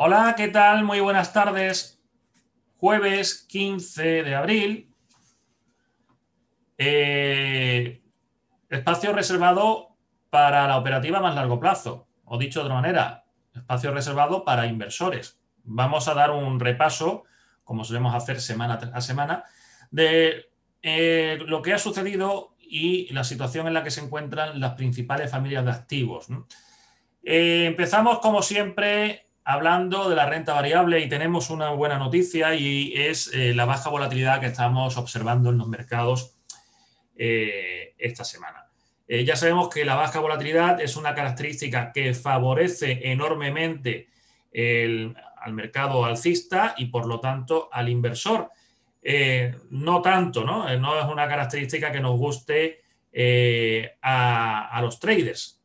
Hola, 0.00 0.34
¿qué 0.36 0.46
tal? 0.46 0.84
Muy 0.84 1.00
buenas 1.00 1.32
tardes. 1.32 2.00
Jueves 2.76 3.44
15 3.48 4.22
de 4.22 4.34
abril. 4.36 4.94
Eh, 6.78 8.00
espacio 8.70 9.12
reservado 9.12 9.96
para 10.30 10.68
la 10.68 10.78
operativa 10.78 11.18
más 11.18 11.34
largo 11.34 11.58
plazo. 11.58 12.06
O 12.24 12.38
dicho 12.38 12.60
de 12.60 12.66
otra 12.66 12.76
manera, 12.76 13.24
espacio 13.52 13.90
reservado 13.90 14.44
para 14.44 14.66
inversores. 14.66 15.40
Vamos 15.64 16.06
a 16.06 16.14
dar 16.14 16.30
un 16.30 16.60
repaso, 16.60 17.24
como 17.64 17.82
solemos 17.82 18.14
hacer 18.14 18.40
semana 18.40 18.78
a 18.94 19.00
semana, 19.00 19.46
de 19.90 20.48
eh, 20.80 21.40
lo 21.44 21.60
que 21.60 21.72
ha 21.72 21.78
sucedido 21.80 22.54
y 22.60 23.12
la 23.12 23.24
situación 23.24 23.66
en 23.66 23.74
la 23.74 23.82
que 23.82 23.90
se 23.90 24.00
encuentran 24.00 24.60
las 24.60 24.74
principales 24.74 25.32
familias 25.32 25.64
de 25.64 25.72
activos. 25.72 26.28
Eh, 27.24 27.64
empezamos, 27.66 28.20
como 28.20 28.42
siempre, 28.42 29.27
hablando 29.48 30.10
de 30.10 30.14
la 30.14 30.26
renta 30.26 30.52
variable 30.52 31.00
y 31.00 31.08
tenemos 31.08 31.48
una 31.48 31.70
buena 31.70 31.96
noticia 31.98 32.54
y 32.54 32.92
es 32.94 33.32
eh, 33.32 33.54
la 33.54 33.64
baja 33.64 33.88
volatilidad 33.88 34.40
que 34.40 34.46
estamos 34.48 34.98
observando 34.98 35.48
en 35.48 35.56
los 35.56 35.66
mercados 35.66 36.36
eh, 37.16 37.94
esta 37.96 38.24
semana. 38.24 38.66
Eh, 39.08 39.24
ya 39.24 39.36
sabemos 39.36 39.70
que 39.70 39.86
la 39.86 39.94
baja 39.94 40.20
volatilidad 40.20 40.82
es 40.82 40.96
una 40.96 41.14
característica 41.14 41.92
que 41.94 42.12
favorece 42.12 43.10
enormemente 43.10 44.08
al 44.52 45.54
mercado 45.54 46.04
alcista 46.04 46.74
y 46.76 46.86
por 46.86 47.06
lo 47.06 47.18
tanto 47.18 47.70
al 47.72 47.88
inversor. 47.88 48.50
no 49.70 50.02
tanto, 50.02 50.44
¿no? 50.44 50.76
No 50.76 51.00
es 51.00 51.06
una 51.06 51.26
característica 51.26 51.90
que 51.90 52.00
nos 52.00 52.18
guste 52.18 52.82
a, 54.02 54.78
los 54.82 55.00
traders 55.00 55.58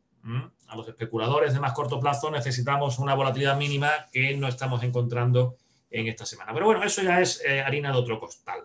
a 0.74 0.76
los 0.76 0.88
especuladores 0.88 1.54
de 1.54 1.60
más 1.60 1.74
corto 1.74 2.00
plazo 2.00 2.32
necesitamos 2.32 3.00
una 3.00 3.14
volatilidad 3.14 3.56
mínima 3.56 3.92
que 4.12 4.36
no 4.36 4.48
estamos 4.48 4.84
encontrando 4.84 5.56
en 5.90 6.08
esta 6.08 6.26
semana. 6.26 6.52
Pero 6.54 6.66
bueno, 6.66 6.84
eso 6.84 7.02
ya 7.02 7.22
es 7.22 7.42
eh, 7.46 7.62
harina 7.62 7.92
de 7.92 7.98
otro 7.98 8.20
costal. 8.20 8.64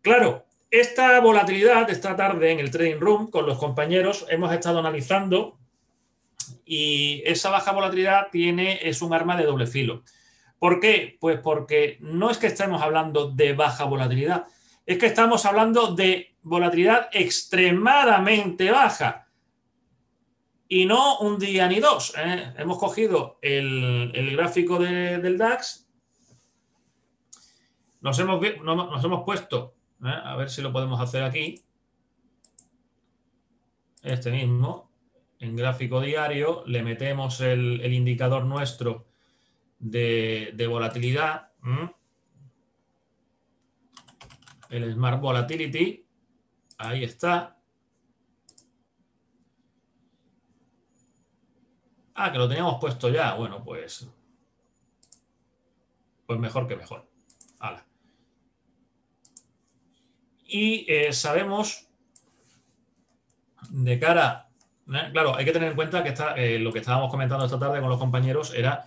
Claro, 0.00 0.46
esta 0.70 1.20
volatilidad 1.20 1.90
esta 1.90 2.14
tarde 2.14 2.52
en 2.52 2.60
el 2.60 2.70
trading 2.70 3.00
room 3.00 3.30
con 3.30 3.44
los 3.44 3.58
compañeros 3.58 4.24
hemos 4.28 4.52
estado 4.52 4.78
analizando 4.78 5.58
y 6.64 7.22
esa 7.26 7.50
baja 7.50 7.72
volatilidad 7.72 8.28
tiene, 8.30 8.88
es 8.88 9.02
un 9.02 9.12
arma 9.12 9.36
de 9.36 9.44
doble 9.44 9.66
filo. 9.66 10.04
¿Por 10.58 10.78
qué? 10.78 11.16
Pues 11.20 11.40
porque 11.40 11.98
no 12.00 12.30
es 12.30 12.38
que 12.38 12.46
estemos 12.46 12.82
hablando 12.82 13.30
de 13.30 13.54
baja 13.54 13.84
volatilidad, 13.84 14.46
es 14.86 14.98
que 14.98 15.06
estamos 15.06 15.44
hablando 15.44 15.94
de 15.94 16.36
volatilidad 16.42 17.08
extremadamente 17.12 18.70
baja 18.70 19.26
y 20.72 20.86
no 20.86 21.18
un 21.18 21.38
día 21.38 21.66
ni 21.66 21.80
dos. 21.80 22.14
¿eh? 22.16 22.54
Hemos 22.56 22.78
cogido 22.78 23.38
el, 23.42 24.30
gráfico 24.36 24.78
del 24.78 25.36
DAX, 25.36 25.88
nos 28.00 28.18
hemos, 28.20 28.40
nos 28.62 29.04
hemos 29.04 29.24
puesto, 29.24 29.74
¿eh? 30.04 30.08
a 30.08 30.36
ver 30.36 30.48
si 30.48 30.62
lo 30.62 30.72
podemos 30.72 31.00
hacer 31.00 31.24
aquí, 31.24 31.60
este 34.02 34.30
mismo, 34.30 34.92
en 35.40 35.56
gráfico 35.56 36.00
diario, 36.00 36.62
le 36.66 36.84
metemos 36.84 37.40
el, 37.40 37.92
indicador 37.92 38.44
nuestro 38.44 39.08
de, 39.80 40.66
volatilidad, 40.70 41.50
el 44.68 44.92
Smart 44.94 45.20
Volatility, 45.20 46.06
ahí 46.78 47.02
está, 47.02 47.59
Ah, 52.22 52.30
que 52.30 52.36
lo 52.36 52.46
teníamos 52.46 52.78
puesto 52.78 53.08
ya. 53.08 53.32
Bueno, 53.32 53.64
pues. 53.64 54.06
Pues 56.26 56.38
mejor 56.38 56.68
que 56.68 56.76
mejor. 56.76 57.08
Y 60.44 60.84
eh, 60.86 61.14
sabemos 61.14 61.88
de 63.70 63.98
cara. 63.98 64.50
¿eh? 64.88 65.08
Claro, 65.12 65.34
hay 65.34 65.46
que 65.46 65.52
tener 65.52 65.70
en 65.70 65.76
cuenta 65.76 66.04
que 66.04 66.12
eh, 66.36 66.58
lo 66.58 66.70
que 66.70 66.80
estábamos 66.80 67.10
comentando 67.10 67.46
esta 67.46 67.58
tarde 67.58 67.80
con 67.80 67.88
los 67.88 67.98
compañeros 67.98 68.52
era 68.54 68.86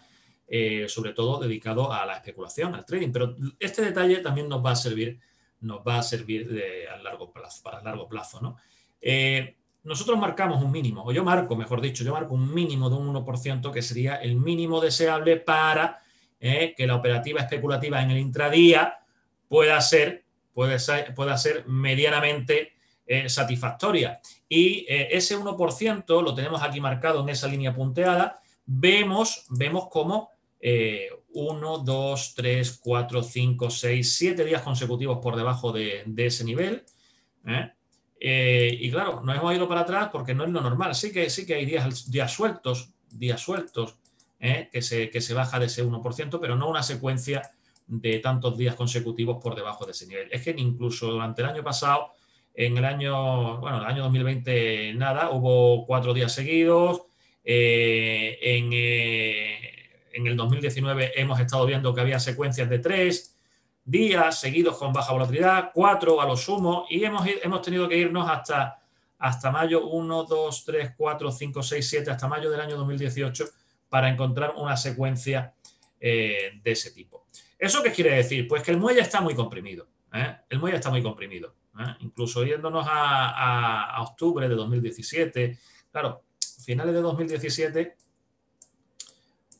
sobre 0.88 1.14
todo 1.14 1.40
dedicado 1.40 1.92
a 1.92 2.06
la 2.06 2.18
especulación, 2.18 2.76
al 2.76 2.86
trading. 2.86 3.12
Pero 3.12 3.36
este 3.60 3.82
detalle 3.82 4.18
también 4.18 4.48
nos 4.48 4.64
va 4.64 4.72
a 4.72 4.76
servir, 4.76 5.20
nos 5.62 5.80
va 5.80 5.98
a 5.98 6.04
servir 6.04 6.88
a 6.94 6.98
largo 6.98 7.34
plazo, 7.34 7.64
para 7.64 7.82
largo 7.82 8.08
plazo, 8.08 8.40
¿no? 8.40 8.58
Nosotros 9.84 10.18
marcamos 10.18 10.64
un 10.64 10.72
mínimo, 10.72 11.04
o 11.04 11.12
yo 11.12 11.24
marco, 11.24 11.56
mejor 11.56 11.82
dicho, 11.82 12.04
yo 12.04 12.14
marco 12.14 12.34
un 12.34 12.54
mínimo 12.54 12.90
de 12.90 12.96
un 12.96 13.14
1% 13.14 13.72
que 13.72 13.82
sería 13.82 14.16
el 14.16 14.36
mínimo 14.36 14.80
deseable 14.80 15.38
para 15.38 16.00
eh, 16.40 16.74
que 16.76 16.88
la 16.88 16.96
operativa 16.96 17.42
especulativa 17.42 18.02
en 18.02 18.12
el 18.12 18.18
intradía 18.18 19.00
pueda 19.48 19.80
ser, 19.82 20.24
puede 20.54 20.80
ser, 20.80 21.14
pueda 21.14 21.38
ser 21.38 21.66
medianamente 21.68 22.74
eh, 23.06 23.28
satisfactoria. 23.28 24.20
Y 24.48 24.86
eh, 24.88 25.10
ese 25.12 25.38
1% 25.38 26.24
lo 26.24 26.34
tenemos 26.34 26.62
aquí 26.64 26.80
marcado 26.80 27.22
en 27.22 27.30
esa 27.30 27.48
línea 27.48 27.74
punteada. 27.74 28.40
Vemos, 28.66 29.46
vemos 29.50 29.88
cómo 29.90 30.32
1, 31.34 31.78
2, 31.80 32.34
3, 32.36 32.80
4, 32.82 33.24
5, 33.24 33.70
6, 33.70 34.16
7 34.16 34.46
días 34.46 34.62
consecutivos 34.62 35.20
por 35.20 35.36
debajo 35.36 35.74
de, 35.74 36.04
de 36.06 36.26
ese 36.26 36.46
nivel. 36.46 36.86
Eh, 37.46 37.72
y 38.26 38.90
claro, 38.90 39.22
nos 39.22 39.36
hemos 39.36 39.54
ido 39.54 39.68
para 39.68 39.82
atrás 39.82 40.10
porque 40.12 40.34
no 40.34 40.46
es 40.46 40.50
lo 40.50 40.62
normal. 40.62 40.96
Sí 40.96 41.12
que, 41.12 41.30
sí 41.30 41.46
que 41.46 41.56
hay 41.56 41.66
días, 41.66 42.10
días 42.10 42.32
sueltos, 42.32 42.94
días 43.10 43.42
sueltos, 43.42 43.98
eh, 44.40 44.70
que, 44.72 44.82
se, 44.82 45.10
que 45.10 45.22
se 45.22 45.34
baja 45.34 45.60
de 45.60 45.68
ese 45.68 45.86
1%, 45.86 46.38
pero 46.40 46.56
no 46.56 46.70
una 46.70 46.84
secuencia 46.84 47.52
de 47.88 48.20
tantos 48.20 48.58
días 48.58 48.76
consecutivos 48.76 49.42
por 49.42 49.56
debajo 49.56 49.86
de 49.86 49.92
ese 49.92 50.08
nivel. 50.08 50.28
Es 50.32 50.42
que 50.42 50.54
incluso 50.58 51.08
durante 51.08 51.42
el 51.42 51.50
año 51.50 51.64
pasado, 51.64 52.12
en 52.54 52.78
el 52.78 52.86
año, 52.86 53.60
bueno, 53.60 53.80
el 53.80 53.86
año 53.86 54.04
2020 54.04 54.94
nada, 54.96 55.32
hubo 55.32 55.86
cuatro 55.86 56.14
días 56.14 56.34
seguidos. 56.34 57.04
Eh, 57.44 58.38
en, 58.42 58.74
en 60.14 60.28
el 60.28 60.38
2019 60.38 61.20
hemos 61.20 61.40
estado 61.40 61.66
viendo 61.66 61.94
que 61.94 62.02
había 62.02 62.20
secuencias 62.20 62.70
de 62.70 62.80
tres 62.80 63.33
días 63.86 64.40
seguidos 64.40 64.78
con 64.78 64.94
baja 64.94 65.12
volatilidad, 65.12 65.72
cuatro 65.74 66.22
a 66.22 66.26
lo 66.26 66.38
sumo, 66.38 66.86
y 66.90 67.04
hemos, 67.04 67.26
hemos 67.42 67.62
tenido 67.62 67.88
que 67.88 67.98
irnos 67.98 68.30
hasta, 68.30 68.80
hasta 69.20 69.52
mayo 69.52 69.88
1, 69.88 70.24
2, 70.24 70.66
3, 70.66 70.94
4, 70.98 71.32
5, 71.32 71.64
6, 71.64 71.90
7, 71.90 72.12
hasta 72.12 72.28
mayo 72.28 72.50
del 72.50 72.62
año 72.62 72.78
2018 72.78 73.46
para 73.90 74.10
encontrar 74.10 74.54
una 74.58 74.76
secuencia 74.78 75.54
eh, 76.00 76.60
de 76.64 76.72
ese 76.72 76.92
tipo. 76.92 77.26
¿Eso 77.58 77.84
qué 77.84 77.92
quiere 77.92 78.16
decir? 78.16 78.48
Pues 78.48 78.64
que 78.64 78.72
el 78.72 78.78
muelle 78.78 79.02
está 79.02 79.22
muy 79.22 79.36
comprimido. 79.36 79.88
¿eh? 80.14 80.36
El 80.50 80.60
muelle 80.60 80.78
está 80.78 80.90
muy 80.90 81.04
comprimido. 81.04 81.56
¿eh? 81.80 81.96
Incluso 82.00 82.44
yéndonos 82.44 82.86
a, 82.90 83.96
a, 83.96 84.02
octubre 84.02 84.50
de 84.50 84.56
2017, 84.56 85.60
claro, 85.92 86.24
finales 86.66 86.94
de 86.94 87.02
2017 87.02 87.96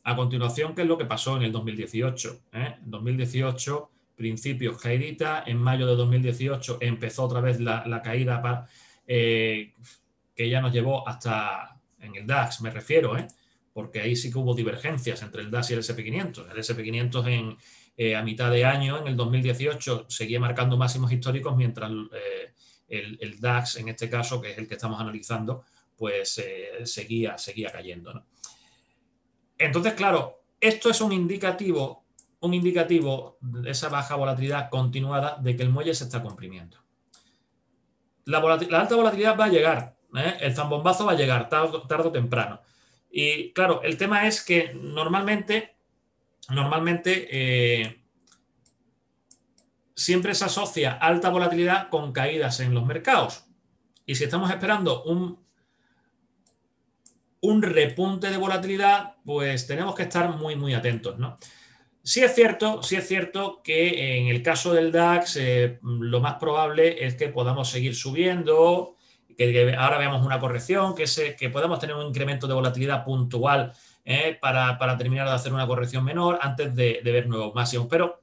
a 0.06 0.16
continuación, 0.16 0.74
¿qué 0.74 0.82
es 0.82 0.88
lo 0.88 0.98
que 0.98 1.06
pasó 1.06 1.36
en 1.36 1.44
el 1.44 1.52
2018? 1.52 2.40
En 2.52 2.74
2018 2.82 3.90
principios 4.14 4.80
caidita, 4.80 5.44
en 5.46 5.58
mayo 5.58 5.86
de 5.86 5.96
2018 5.96 6.78
empezó 6.80 7.24
otra 7.24 7.40
vez 7.40 7.60
la, 7.60 8.00
caída 8.02 8.68
eh, 9.06 9.72
que 10.34 10.48
ya 10.48 10.60
nos 10.60 10.72
llevó 10.72 11.06
hasta 11.08 11.80
en 12.00 12.14
el 12.16 12.26
DAX, 12.26 12.60
me 12.60 12.70
refiero, 12.70 13.16
¿eh? 13.16 13.26
porque 13.72 14.00
ahí 14.00 14.14
sí 14.14 14.30
que 14.30 14.38
hubo 14.38 14.54
divergencias 14.54 15.22
entre 15.22 15.42
el 15.42 15.50
DAX 15.50 15.70
y 15.70 15.74
el 15.74 15.80
SP500. 15.80 16.50
El 16.50 16.58
SP500 16.58 17.28
en, 17.28 17.56
eh, 17.96 18.14
a 18.14 18.22
mitad 18.22 18.50
de 18.50 18.64
año, 18.64 18.98
en 18.98 19.08
el 19.08 19.16
2018, 19.16 20.06
seguía 20.08 20.38
marcando 20.38 20.76
máximos 20.76 21.10
históricos, 21.10 21.56
mientras 21.56 21.90
el, 22.88 23.40
DAX, 23.40 23.76
en 23.76 23.88
este 23.88 24.08
caso, 24.08 24.40
que 24.40 24.52
es 24.52 24.58
el 24.58 24.68
que 24.68 24.74
estamos 24.74 25.00
analizando, 25.00 25.64
pues 25.96 26.40
seguía, 26.84 27.38
seguía 27.38 27.72
cayendo. 27.72 28.24
Entonces, 29.58 29.94
claro, 29.94 30.44
esto 30.60 30.90
es 30.90 31.00
un 31.00 31.12
indicativo 31.12 32.03
un 32.44 32.52
indicativo 32.52 33.38
de 33.40 33.70
esa 33.70 33.88
baja 33.88 34.16
volatilidad 34.16 34.68
continuada 34.68 35.38
de 35.40 35.56
que 35.56 35.62
el 35.62 35.70
muelle 35.70 35.94
se 35.94 36.04
está 36.04 36.22
comprimiendo. 36.22 36.76
La, 38.26 38.38
alta 38.38 38.96
volatilidad 38.96 39.38
va 39.38 39.46
a 39.46 39.48
llegar, 39.48 39.96
¿eh? 40.14 40.36
el 40.40 40.54
zambombazo 40.54 41.06
va 41.06 41.12
a 41.12 41.16
llegar 41.16 41.48
tarde, 41.48 41.78
o 41.78 42.12
temprano. 42.12 42.60
Y 43.10 43.52
claro, 43.54 43.82
el 43.82 43.96
tema 43.96 44.26
es 44.26 44.44
que 44.44 44.74
normalmente, 44.74 45.76
normalmente 46.50 47.28
eh, 47.30 48.04
siempre 49.94 50.34
se 50.34 50.44
asocia 50.44 50.92
alta 50.92 51.30
volatilidad 51.30 51.88
con 51.88 52.12
caídas 52.12 52.60
en 52.60 52.74
los 52.74 52.84
mercados. 52.84 53.46
Y 54.04 54.16
si 54.16 54.24
estamos 54.24 54.50
esperando 54.50 55.02
un, 55.04 55.42
un 57.40 57.62
repunte 57.62 58.30
de 58.30 58.36
volatilidad, 58.36 59.14
pues 59.24 59.66
tenemos 59.66 59.94
que 59.94 60.02
estar 60.02 60.28
muy, 60.36 60.56
muy 60.56 60.74
atentos, 60.74 61.18
¿no? 61.18 61.38
Sí 62.04 62.22
es 62.22 62.34
cierto, 62.34 62.82
sí 62.82 62.96
es 62.96 63.08
cierto 63.08 63.62
que 63.64 64.18
en 64.18 64.28
el 64.28 64.42
caso 64.42 64.74
del 64.74 64.92
DAX 64.92 65.36
eh, 65.36 65.78
lo 65.82 66.20
más 66.20 66.34
probable 66.34 67.04
es 67.04 67.14
que 67.14 67.28
podamos 67.28 67.70
seguir 67.70 67.96
subiendo, 67.96 68.94
que, 69.36 69.74
ahora 69.76 69.98
veamos 69.98 70.24
una 70.24 70.38
corrección, 70.38 70.94
que, 70.94 71.06
se, 71.06 71.34
que 71.34 71.50
podamos 71.50 71.78
tener 71.78 71.96
un 71.96 72.06
incremento 72.06 72.46
de 72.46 72.54
volatilidad 72.54 73.04
puntual 73.04 73.72
para, 74.40 74.96
terminar 74.98 75.26
de 75.26 75.34
hacer 75.34 75.52
una 75.52 75.66
corrección 75.66 76.04
menor 76.04 76.38
antes 76.42 76.74
de, 76.76 77.00
de 77.02 77.12
ver 77.12 77.26
nuevos 77.26 77.54
máximos. 77.54 77.88
Pero, 77.90 78.22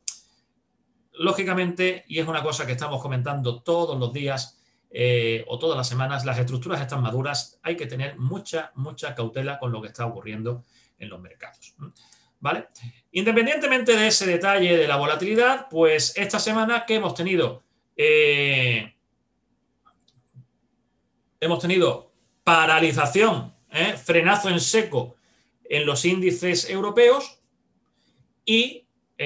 lógicamente, 1.13 2.05
y 2.07 2.19
es 2.19 2.27
una 2.27 2.43
cosa 2.43 2.67
que 2.67 2.73
estamos 2.73 3.01
comentando 3.01 3.63
todos 3.63 3.99
los 3.99 4.13
días, 4.13 4.61
eh, 4.93 5.45
o 5.47 5.57
todas 5.57 5.77
las 5.77 5.87
semanas, 5.87 6.25
las 6.25 6.37
estructuras 6.37 6.81
están 6.81 7.01
maduras, 7.01 7.59
hay 7.63 7.77
que 7.77 7.85
tener 7.85 8.19
mucha, 8.19 8.73
mucha 8.75 9.15
cautela 9.15 9.57
con 9.57 9.71
lo 9.71 9.81
que 9.81 9.87
está 9.87 10.05
ocurriendo 10.05 10.65
en 10.99 11.09
los 11.09 11.21
mercados. 11.21 11.75
¿Vale? 12.41 12.67
Independientemente 13.13 13.95
de 13.95 14.07
ese 14.07 14.25
detalle 14.25 14.77
de 14.77 14.87
la 14.87 14.95
volatilidad, 14.95 15.67
pues 15.69 16.13
esta 16.15 16.39
semana 16.39 16.85
que 16.85 16.95
hemos 16.95 17.13
tenido, 17.13 17.61
eh, 17.97 18.93
hemos 21.41 21.59
tenido 21.59 22.11
paralización, 22.43 23.53
¿eh? 23.69 23.95
frenazo 23.97 24.49
en 24.49 24.61
seco 24.61 25.15
en 25.69 25.85
los 25.85 26.05
índices 26.05 26.69
europeos 26.69 27.39
y 28.45 28.85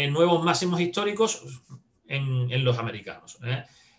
nuevos 0.10 0.44
máximos 0.44 0.82
históricos 0.82 1.42
en, 2.08 2.64
los 2.64 2.78
americanos. 2.78 3.38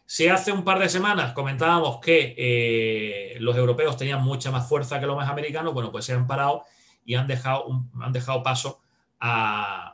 Si 0.04 0.28
hace 0.28 0.52
un 0.52 0.62
par 0.62 0.78
de 0.78 0.88
semanas 0.88 1.32
comentábamos 1.32 2.00
que 2.00 2.34
eh, 2.36 3.36
los 3.40 3.56
europeos 3.56 3.96
tenían 3.96 4.22
mucha 4.22 4.50
más 4.50 4.68
fuerza 4.68 5.00
que 5.00 5.06
los 5.06 5.16
más 5.16 5.28
americanos, 5.28 5.74
bueno, 5.74 5.90
pues 5.90 6.04
se 6.04 6.12
han 6.12 6.26
parado 6.26 6.64
y 7.04 7.14
han 7.14 7.26
dejado, 7.26 7.66
han 8.00 8.12
dejado 8.12 8.42
paso 8.42 8.80
a, 9.20 9.92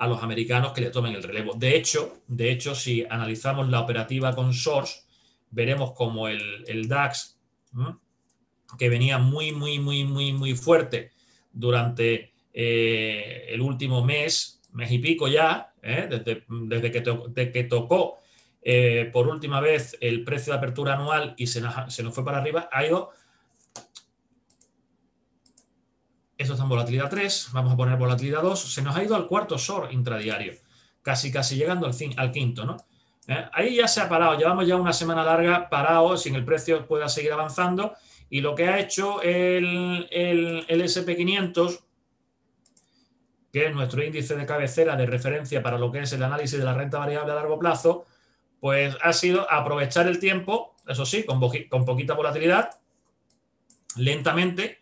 los 0.00 0.22
americanos 0.22 0.72
que 0.72 0.80
le 0.80 0.90
tomen 0.90 1.14
el 1.14 1.22
relevo. 1.22 1.54
De 1.54 1.76
hecho, 1.76 2.22
de 2.26 2.50
hecho, 2.50 2.74
si 2.74 3.04
analizamos 3.08 3.68
la 3.68 3.80
operativa 3.80 4.34
con 4.34 4.54
Source, 4.54 5.02
veremos 5.50 5.92
como 5.92 6.28
el, 6.28 6.88
DAX, 6.88 7.38
que 8.78 8.88
venía 8.88 9.18
muy, 9.18 9.52
muy, 9.52 9.78
muy, 9.78 10.04
muy, 10.04 10.32
muy 10.32 10.54
fuerte 10.54 11.10
durante 11.52 12.32
eh, 12.52 13.46
el 13.48 13.60
último 13.60 14.04
mes, 14.04 14.60
mes 14.72 14.90
y 14.92 14.98
pico 14.98 15.28
ya, 15.28 15.72
¿eh? 15.82 16.06
desde, 16.08 16.44
desde, 16.48 16.90
que 16.90 17.52
que 17.52 17.64
tocó 17.64 18.18
eh, 18.62 19.10
por 19.12 19.28
última 19.28 19.60
vez 19.60 19.96
el 20.00 20.24
precio 20.24 20.52
de 20.52 20.58
apertura 20.58 20.94
anual 20.94 21.34
y 21.36 21.46
se 21.46 21.62
se 21.88 22.02
nos 22.02 22.14
fue 22.14 22.24
para 22.24 22.38
arriba, 22.38 22.68
ha 22.72 22.86
ido... 22.86 23.10
Esto 26.38 26.52
está 26.52 26.62
en 26.62 26.68
volatilidad 26.68 27.10
3, 27.10 27.50
vamos 27.52 27.72
a 27.72 27.76
poner 27.76 27.98
volatilidad 27.98 28.42
2, 28.42 28.72
se 28.72 28.80
nos 28.80 28.96
ha 28.96 29.02
ido 29.02 29.16
al 29.16 29.26
cuarto 29.26 29.58
short 29.58 29.92
intradiario, 29.92 30.54
casi 31.02 31.32
casi 31.32 31.56
llegando 31.56 31.84
al, 31.84 31.94
fin, 31.94 32.14
al 32.16 32.30
quinto, 32.30 32.64
¿no? 32.64 32.76
¿Eh? 33.26 33.44
Ahí 33.52 33.74
ya 33.76 33.88
se 33.88 34.00
ha 34.00 34.08
parado, 34.08 34.38
llevamos 34.38 34.66
ya 34.66 34.76
una 34.76 34.92
semana 34.92 35.24
larga 35.24 35.68
parado 35.68 36.16
sin 36.16 36.36
el 36.36 36.44
precio 36.44 36.86
pueda 36.86 37.08
seguir 37.08 37.32
avanzando 37.32 37.94
y 38.30 38.40
lo 38.40 38.54
que 38.54 38.68
ha 38.68 38.78
hecho 38.78 39.20
el, 39.20 40.06
el, 40.10 40.64
el 40.68 40.82
SP500 40.82 41.80
que 43.52 43.66
es 43.66 43.74
nuestro 43.74 44.04
índice 44.04 44.36
de 44.36 44.46
cabecera 44.46 44.96
de 44.96 45.06
referencia 45.06 45.62
para 45.62 45.78
lo 45.78 45.90
que 45.90 46.00
es 46.00 46.12
el 46.12 46.22
análisis 46.22 46.58
de 46.58 46.64
la 46.64 46.74
renta 46.74 46.98
variable 46.98 47.32
a 47.32 47.34
largo 47.34 47.58
plazo, 47.58 48.06
pues 48.60 48.96
ha 49.02 49.12
sido 49.12 49.50
aprovechar 49.50 50.06
el 50.06 50.18
tiempo, 50.18 50.76
eso 50.86 51.06
sí, 51.06 51.24
con, 51.24 51.40
con 51.40 51.84
poquita 51.84 52.14
volatilidad, 52.14 52.70
lentamente, 53.96 54.78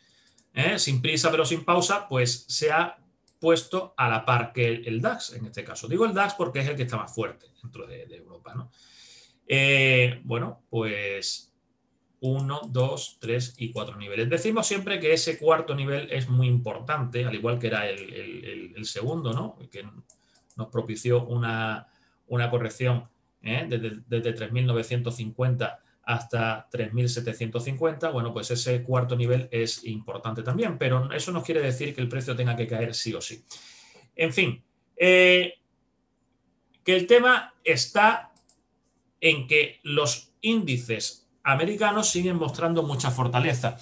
¿eh? 0.56 0.78
sin 0.78 1.00
prisa 1.00 1.30
pero 1.30 1.44
sin 1.44 1.64
pausa, 1.64 2.08
pues 2.08 2.46
se 2.48 2.72
ha 2.72 2.98
puesto 3.38 3.94
a 3.96 4.08
la 4.08 4.24
par 4.24 4.52
que 4.52 4.66
el, 4.66 5.00
DAX 5.00 5.34
en 5.34 5.46
este 5.46 5.62
caso. 5.62 5.86
Digo 5.86 6.04
el 6.04 6.14
DAX 6.14 6.34
porque 6.34 6.60
es 6.60 6.68
el 6.68 6.74
que 6.74 6.82
está 6.82 6.96
más 6.96 7.14
fuerte 7.14 7.46
dentro 7.62 7.86
de, 7.86 8.02
Europa. 8.16 8.54
¿no? 8.54 8.72
Eh, 9.46 10.20
bueno, 10.24 10.62
pues 10.68 11.52
1, 12.20 12.60
2, 12.70 13.18
3 13.20 13.54
y 13.58 13.70
4 13.70 13.96
niveles. 13.96 14.30
Decimos 14.30 14.66
siempre 14.66 14.98
que 14.98 15.12
ese 15.12 15.38
cuarto 15.38 15.74
nivel 15.74 16.08
es 16.10 16.28
muy 16.28 16.48
importante, 16.48 17.24
al 17.24 17.34
igual 17.34 17.58
que 17.58 17.66
era 17.68 17.88
el, 17.88 18.84
segundo, 18.84 19.32
¿no? 19.32 19.58
que 19.70 19.84
nos 20.56 20.68
propició 20.68 21.26
una, 21.26 21.86
corrección 22.50 23.08
¿eh? 23.42 23.66
desde, 23.68 24.00
desde 24.06 24.48
3.950 24.50 25.78
hasta 26.06 26.68
3.750. 26.70 28.12
Bueno, 28.12 28.32
pues 28.32 28.50
ese 28.52 28.82
cuarto 28.82 29.16
nivel 29.16 29.48
es 29.50 29.84
importante 29.84 30.42
también, 30.42 30.78
pero 30.78 31.12
eso 31.12 31.32
no 31.32 31.42
quiere 31.42 31.60
decir 31.60 31.94
que 31.94 32.00
el 32.00 32.08
precio 32.08 32.34
tenga 32.34 32.56
que 32.56 32.66
caer 32.66 32.94
sí 32.94 33.12
o 33.12 33.20
sí. 33.20 33.44
En 34.14 34.32
fin, 34.32 34.64
eh, 34.96 35.54
que 36.84 36.96
el 36.96 37.06
tema 37.06 37.54
está 37.64 38.32
en 39.20 39.48
que 39.48 39.80
los 39.82 40.32
índices 40.40 41.28
americanos 41.42 42.08
siguen 42.08 42.36
mostrando 42.36 42.84
mucha 42.84 43.10
fortaleza. 43.10 43.76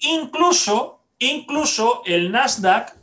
Incluso, 0.00 1.02
incluso 1.18 2.02
el 2.04 2.30
Nasdaq 2.30 2.94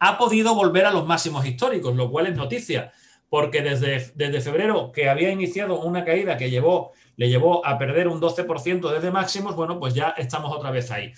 ha 0.00 0.18
podido 0.18 0.54
volver 0.56 0.86
a 0.86 0.90
los 0.90 1.06
máximos 1.06 1.46
históricos, 1.46 1.94
lo 1.94 2.10
cual 2.10 2.26
es 2.26 2.36
noticia, 2.36 2.92
porque 3.30 3.62
desde, 3.62 4.12
desde 4.16 4.40
febrero, 4.40 4.90
que 4.92 5.08
había 5.08 5.30
iniciado 5.30 5.80
una 5.80 6.04
caída 6.04 6.36
que 6.36 6.50
llevó, 6.50 6.92
le 7.16 7.28
llevó 7.28 7.64
a 7.64 7.78
perder 7.78 8.08
un 8.08 8.20
12% 8.20 8.92
desde 8.92 9.12
máximos, 9.12 9.54
bueno, 9.54 9.78
pues 9.78 9.94
ya 9.94 10.10
estamos 10.18 10.54
otra 10.54 10.72
vez 10.72 10.90
ahí. 10.90 11.12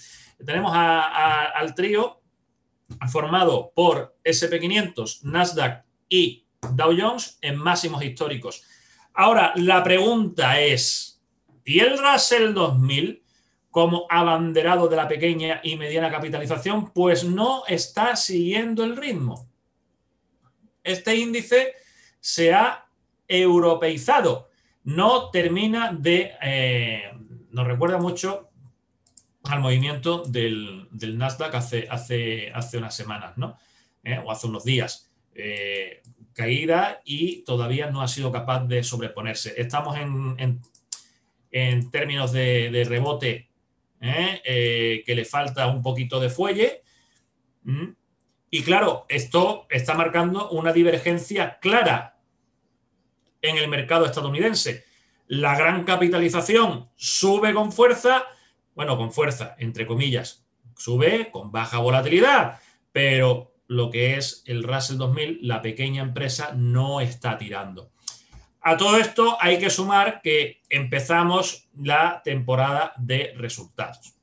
Tenemos 0.45 0.73
al 0.75 1.75
trío 1.75 2.21
formado 3.11 3.73
por 3.75 4.15
SP500, 4.23 5.23
Nasdaq 5.23 5.85
y 6.09 6.47
Dow 6.75 6.95
Jones 6.97 7.39
en 7.41 7.57
máximos 7.57 8.05
históricos. 8.05 8.63
Ahora, 9.15 9.55
la 9.57 9.83
pregunta 9.83 10.61
es, 10.61 11.23
¿y 11.65 11.81
el 11.81 11.99
Russell 11.99 12.53
2000 12.53 13.23
como 13.71 14.07
abanderado 14.11 14.87
de 14.87 14.97
la 14.97 15.09
pequeña 15.09 15.61
y 15.65 15.77
mediana 15.77 16.11
capitalización? 16.11 16.93
Pues 16.93 17.25
no 17.25 17.63
está 17.67 18.17
siguiendo 18.17 18.85
el 18.85 18.99
ritmo. 18.99 19.49
Este 20.85 21.17
índice 21.17 21.75
se 22.23 22.55
ha 22.55 22.87
europeizado, 23.27 24.49
no 24.85 25.31
termina 25.31 25.93
de... 25.93 26.33
Eh, 26.41 27.13
nos 27.51 27.67
recuerda 27.67 27.99
mucho 27.99 28.49
al 29.45 29.61
movimiento 29.61 30.23
del, 30.23 30.89
Nasdaq 31.19 31.55
hace, 31.55 31.89
hace, 31.91 32.51
hace 32.55 32.79
unas 32.79 32.95
semanas, 32.95 33.37
¿no? 33.37 33.59
Eh, 34.05 34.19
o 34.25 34.31
hace 34.31 34.47
unos 34.47 34.65
días. 34.65 35.11
Eh, 35.35 36.01
caída 36.33 37.01
y 37.05 37.43
todavía 37.43 37.91
no 37.91 38.03
ha 38.03 38.09
sido 38.09 38.31
capaz 38.31 38.65
de 38.67 38.83
sobreponerse. 38.85 39.55
Estamos 39.57 39.99
en, 39.99 40.61
en, 41.51 41.91
términos 41.91 42.33
de, 42.33 42.87
rebote 42.89 43.51
¿eh? 44.01 44.41
Eh, 44.45 45.03
que 45.05 45.15
le 45.15 45.25
falta 45.25 45.67
un 45.67 45.83
poquito 45.83 46.21
de 46.21 46.31
fuelle. 46.31 46.83
Y 48.51 48.63
claro, 48.63 49.07
esto 49.09 49.67
está 49.71 49.95
marcando 49.95 50.51
una 50.51 50.73
divergencia 50.73 51.59
clara 51.61 52.12
en 53.43 53.59
el 53.59 53.69
mercado 53.69 54.07
estadounidense. 54.07 54.85
La 55.27 55.57
gran 55.57 55.85
capitalización 55.85 56.89
sube 56.97 57.53
con 57.53 57.73
fuerza, 57.73 58.25
bueno, 58.75 58.97
con 58.97 59.13
fuerza, 59.13 59.57
entre 59.59 59.87
comillas, 59.87 60.47
sube 60.77 61.31
con 61.31 61.53
baja 61.53 61.79
volatilidad, 61.79 62.61
pero 62.93 63.53
lo 63.67 63.91
que 63.91 64.17
es 64.17 64.43
el 64.47 64.63
Russell 64.63 64.97
2000, 64.97 65.41
la 65.43 65.63
pequeña 65.63 66.03
empresa 66.03 66.53
no 66.55 67.01
está 67.01 67.39
tirando. 67.39 67.91
A 68.61 68.77
todo 68.77 68.97
esto 68.97 69.37
hay 69.41 69.59
que 69.59 69.71
sumar 69.71 70.21
que 70.23 70.61
empezamos 70.69 71.69
la 71.77 72.23
temporada 72.23 72.93
de 72.97 73.35
resultados. 73.37 74.15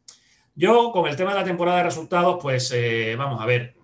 Yo 0.55 0.91
con 0.91 1.07
el 1.07 1.15
tema 1.15 1.31
de 1.31 1.39
la 1.39 1.45
temporada 1.45 1.77
de 1.77 1.83
resultados, 1.83 2.37
pues 2.41 2.71
eh, 2.73 3.15
vamos 3.17 3.41
a 3.41 3.45
ver, 3.45 3.75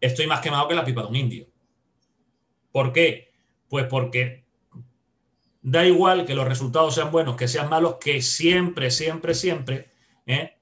estoy 0.00 0.26
más 0.26 0.40
quemado 0.40 0.68
que 0.68 0.74
la 0.74 0.84
pipa 0.84 1.02
de 1.02 1.08
un 1.08 1.16
indio. 1.16 1.46
¿Por 2.74 2.92
qué? 2.92 3.30
Pues 3.68 3.86
porque 3.86 4.46
da 5.62 5.86
igual 5.86 6.26
que 6.26 6.34
los 6.34 6.48
resultados 6.48 6.96
sean 6.96 7.12
buenos, 7.12 7.36
que 7.36 7.46
sean 7.46 7.68
malos, 7.68 7.98
que 8.00 8.20
siempre, 8.20 8.90
siempre, 8.90 9.32
siempre, 9.32 9.92
¿eh? 10.26 10.58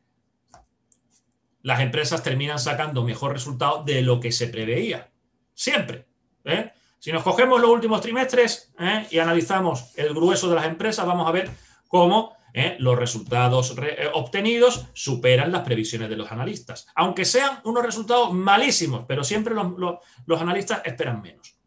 las 1.62 1.80
empresas 1.80 2.22
terminan 2.22 2.58
sacando 2.58 3.02
mejor 3.02 3.32
resultado 3.32 3.82
de 3.82 4.02
lo 4.02 4.20
que 4.20 4.30
se 4.30 4.48
preveía. 4.48 5.10
Siempre. 5.54 6.06
¿eh? 6.44 6.72
Si 6.98 7.10
nos 7.12 7.22
cogemos 7.22 7.58
los 7.58 7.70
últimos 7.70 8.02
trimestres 8.02 8.74
¿eh? 8.78 9.06
y 9.10 9.18
analizamos 9.18 9.96
el 9.96 10.12
grueso 10.12 10.50
de 10.50 10.56
las 10.56 10.66
empresas, 10.66 11.06
vamos 11.06 11.26
a 11.26 11.32
ver 11.32 11.50
cómo 11.88 12.36
los 12.78 12.98
resultados 12.98 13.74
obtenidos 14.12 14.84
superan 14.92 15.50
las 15.50 15.62
previsiones 15.62 16.10
de 16.10 16.16
los 16.18 16.30
analistas. 16.30 16.86
Aunque 16.94 17.24
sean 17.24 17.60
unos 17.64 17.82
resultados 17.82 18.34
malísimos, 18.34 19.06
pero 19.08 19.24
siempre 19.24 19.54
los, 19.54 20.40
analistas 20.42 20.82
esperan 20.84 21.22
menos. 21.22 21.61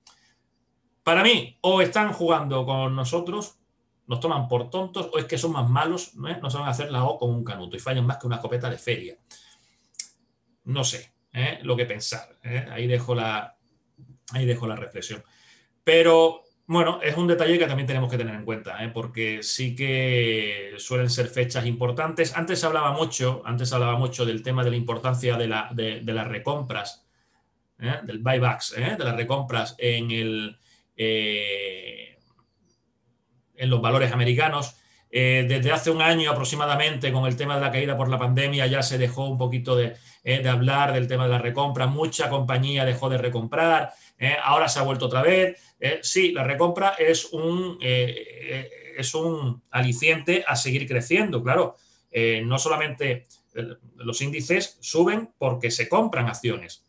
Para 1.05 1.23
mí, 1.23 1.57
o 1.61 1.81
están 1.81 2.11
jugando 2.11 2.65
con 2.65 2.93
nosotros, 2.93 3.59
nos 4.07 4.19
toman 4.19 4.49
por 4.49 4.69
tontos, 4.69 5.09
o 5.13 5.17
es 5.17 5.23
que 5.23 5.37
son 5.37 5.53
más 5.53 5.69
malos, 5.69 6.15
¿no? 6.15 6.27
a 6.27 6.67
hacer 6.67 6.91
la 6.91 7.05
O 7.05 7.17
con 7.17 7.29
un 7.29 7.45
canuto 7.45 7.77
y 7.77 7.79
fallan 7.79 8.05
más 8.05 8.17
que 8.17 8.27
una 8.27 8.35
escopeta 8.35 8.69
de 8.69 8.77
feria 8.77 9.17
no 10.65 10.83
sé 10.83 11.13
¿eh? 11.33 11.59
lo 11.63 11.75
que 11.75 11.85
pensar. 11.85 12.37
¿eh? 12.43 12.65
Ahí, 12.71 12.87
dejo 12.87 13.15
la, 13.15 13.55
ahí 14.31 14.45
dejo 14.45 14.67
la 14.67 14.75
reflexión. 14.75 15.23
Pero 15.83 16.41
Bueno, 16.67 16.99
es 17.03 17.15
un 17.15 17.27
detalle 17.27 17.59
que 17.59 17.67
también 17.67 17.85
tenemos 17.85 18.09
que 18.09 18.17
tener 18.17 18.33
en 18.33 18.43
cuenta, 18.43 18.83
¿eh? 18.83 18.89
porque 18.89 19.43
sí 19.43 19.75
que 19.75 20.73
suelen 20.77 21.11
ser 21.11 21.27
fechas 21.27 21.65
importantes. 21.67 22.35
Antes 22.35 22.63
hablaba 22.63 22.91
mucho, 22.91 23.43
antes 23.45 23.71
hablaba 23.71 23.97
mucho 23.97 24.25
del 24.25 24.41
tema 24.41 24.63
de 24.63 24.71
la 24.71 24.75
importancia 24.75 25.37
de, 25.37 25.47
las 25.47 26.27
recompras, 26.27 27.05
del 27.77 28.17
buybacks, 28.17 28.73
de 28.75 28.97
las 28.97 29.15
recompras 29.15 29.75
en, 29.77 30.09
el, 30.09 30.57
en 30.95 32.09
los 33.69 33.81
valores 33.81 34.11
americanos. 34.11 34.75
desde 35.09 35.71
hace 35.71 35.91
un 35.91 36.01
año 36.01 36.31
aproximadamente, 36.31 37.11
con 37.11 37.25
el 37.25 37.35
tema 37.35 37.55
de 37.55 37.61
la 37.61 37.71
caída 37.71 37.95
por 37.95 38.09
la 38.09 38.19
pandemia, 38.19 38.67
ya 38.67 38.83
se 38.83 38.97
dejó 38.97 39.27
un 39.27 39.37
poquito 39.37 39.75
de, 39.75 39.95
de 40.23 40.49
hablar 40.49 40.93
del 40.93 41.07
tema 41.07 41.23
de 41.23 41.31
la 41.31 41.39
recompra. 41.39 41.87
Mucha 41.87 42.29
compañía 42.29 42.85
dejó 42.85 43.09
de 43.09 43.17
recomprar, 43.17 43.93
ahora 44.43 44.67
se 44.67 44.79
ha 44.79 44.83
vuelto 44.83 45.05
otra 45.05 45.21
vez 45.21 45.57
eh, 45.79 45.99
sí, 46.01 46.31
la 46.31 46.43
recompra 46.43 46.95
es 46.97 47.25
un, 47.25 47.77
eh, 47.81 48.15
eh, 48.41 48.93
es 48.97 49.13
un 49.13 49.61
aliciente 49.71 50.43
a 50.47 50.55
seguir 50.55 50.87
creciendo, 50.87 51.43
claro. 51.43 51.75
no 52.43 52.57
solamente 52.57 53.27
los 53.97 54.21
índices 54.21 54.77
suben 54.79 55.33
porque 55.37 55.69
se 55.69 55.89
compran 55.89 56.27
acciones. 56.27 56.85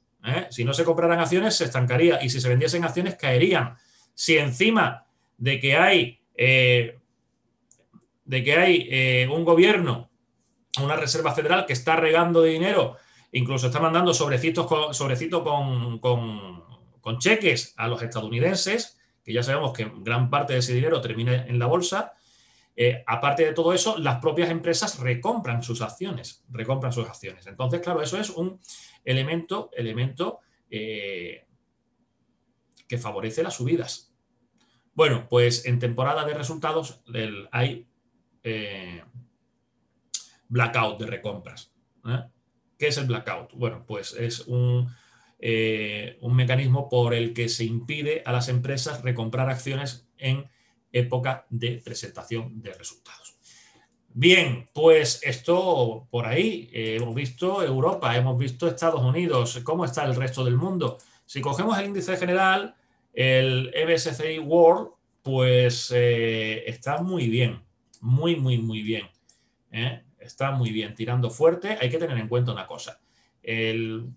Si 0.50 0.64
no 0.64 0.72
se 0.72 0.84
compraran 0.84 1.20
acciones, 1.20 1.56
se 1.56 1.64
estancaría 1.64 2.22
y 2.22 2.30
si 2.30 2.40
se 2.40 2.48
vendiesen 2.48 2.84
acciones, 2.84 3.16
caerían. 3.16 3.76
Si 4.16 4.36
encima 4.36 5.06
de 5.38 5.60
que 5.60 5.76
hay, 5.76 6.18
de 6.36 6.98
que 8.24 8.56
hay 8.56 9.26
un 9.30 9.44
gobierno, 9.44 10.10
una 10.82 10.96
reserva 10.96 11.32
federal 11.32 11.66
que 11.66 11.74
está 11.74 11.94
regando 11.96 12.42
dinero, 12.42 12.96
incluso 13.32 13.66
está 13.66 13.78
mandando 13.78 14.12
sobrecitos 14.12 14.66
con, 14.66 14.92
sobrecito 14.94 15.44
con 15.44 16.00
con 17.06 17.18
cheques 17.20 17.72
a 17.76 17.86
los 17.86 18.02
estadounidenses, 18.02 18.98
que 19.22 19.32
ya 19.32 19.44
sabemos 19.44 19.72
que 19.72 19.88
gran 19.98 20.28
parte 20.28 20.54
de 20.54 20.58
ese 20.58 20.74
dinero 20.74 21.00
termina 21.00 21.46
en 21.46 21.56
la 21.56 21.66
bolsa. 21.66 22.14
Eh, 22.74 23.04
aparte 23.06 23.44
de 23.44 23.52
todo 23.52 23.72
eso, 23.72 23.96
las 23.96 24.18
propias 24.18 24.50
empresas 24.50 24.98
recompran 24.98 25.62
sus 25.62 25.82
acciones, 25.82 26.42
recompran 26.48 26.92
sus 26.92 27.06
acciones. 27.06 27.46
Entonces, 27.46 27.80
claro, 27.80 28.02
eso 28.02 28.18
es 28.18 28.30
un 28.30 28.58
elemento, 29.04 29.70
elemento 29.76 30.40
eh, 30.68 31.45
que 32.88 32.98
favorece 32.98 33.42
las 33.42 33.54
subidas. 33.54 34.12
Bueno, 34.94 35.26
pues 35.28 35.66
en 35.66 35.78
temporada 35.78 36.24
de 36.24 36.34
resultados 36.34 37.02
hay 37.52 37.86
eh, 38.42 39.02
blackout 40.48 40.98
de 41.00 41.06
recompras. 41.06 41.72
¿Qué 42.78 42.88
es 42.88 42.96
el 42.98 43.06
blackout? 43.06 43.52
Bueno, 43.54 43.84
pues 43.86 44.14
es 44.14 44.40
un, 44.46 44.88
eh, 45.38 46.18
un 46.20 46.34
mecanismo 46.34 46.88
por 46.88 47.14
el 47.14 47.34
que 47.34 47.48
se 47.48 47.64
impide 47.64 48.22
a 48.24 48.32
las 48.32 48.48
empresas 48.48 49.02
recomprar 49.02 49.50
acciones 49.50 50.08
en 50.16 50.48
época 50.92 51.46
de 51.50 51.82
presentación 51.84 52.62
de 52.62 52.72
resultados. 52.72 53.36
Bien, 54.08 54.66
pues 54.72 55.20
esto 55.24 56.08
por 56.10 56.24
ahí, 56.24 56.70
eh, 56.72 56.96
hemos 56.98 57.14
visto 57.14 57.62
Europa, 57.62 58.16
hemos 58.16 58.38
visto 58.38 58.66
Estados 58.66 59.02
Unidos, 59.02 59.60
cómo 59.62 59.84
está 59.84 60.04
el 60.04 60.14
resto 60.14 60.42
del 60.42 60.56
mundo. 60.56 60.96
Si 61.26 61.40
cogemos 61.40 61.78
el 61.78 61.86
índice 61.86 62.16
general, 62.16 62.74
el 63.12 63.72
MSCI 63.86 64.38
World, 64.38 64.90
pues 65.22 65.92
eh, 65.94 66.64
está 66.68 67.02
muy 67.02 67.28
bien, 67.28 67.62
muy, 68.00 68.36
muy, 68.36 68.58
muy 68.58 68.82
bien. 68.82 69.08
Está 70.18 70.52
muy 70.52 70.70
bien, 70.70 70.94
tirando 70.94 71.28
fuerte. 71.30 71.76
Hay 71.80 71.90
que 71.90 71.98
tener 71.98 72.16
en 72.16 72.28
cuenta 72.28 72.52
una 72.52 72.66
cosa. 72.66 73.00
El 73.42 74.14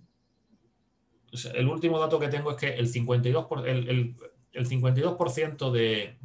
el 1.54 1.68
último 1.68 2.00
dato 2.00 2.20
que 2.20 2.28
tengo 2.28 2.52
es 2.52 2.58
que 2.58 2.74
el 2.74 2.92
52%, 2.92 3.66
el, 3.66 4.16
el, 4.52 4.66
52 4.66 5.74
de, 5.74 6.18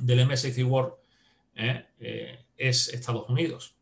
del 0.00 0.26
MSCI 0.26 0.62
World 0.62 0.94
eh, 1.54 1.86
eh, 2.00 2.38
es 2.56 2.88
Estados 2.88 3.28
Unidos. 3.28 3.76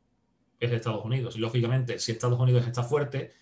Es 0.59 0.73
Estados 0.73 1.05
Unidos. 1.05 1.37
Y 1.37 1.39
lógicamente, 1.41 1.99
si 1.99 2.13
Estados 2.13 2.39
Unidos 2.39 2.67
está 2.67 2.83
fuerte, 2.83 3.33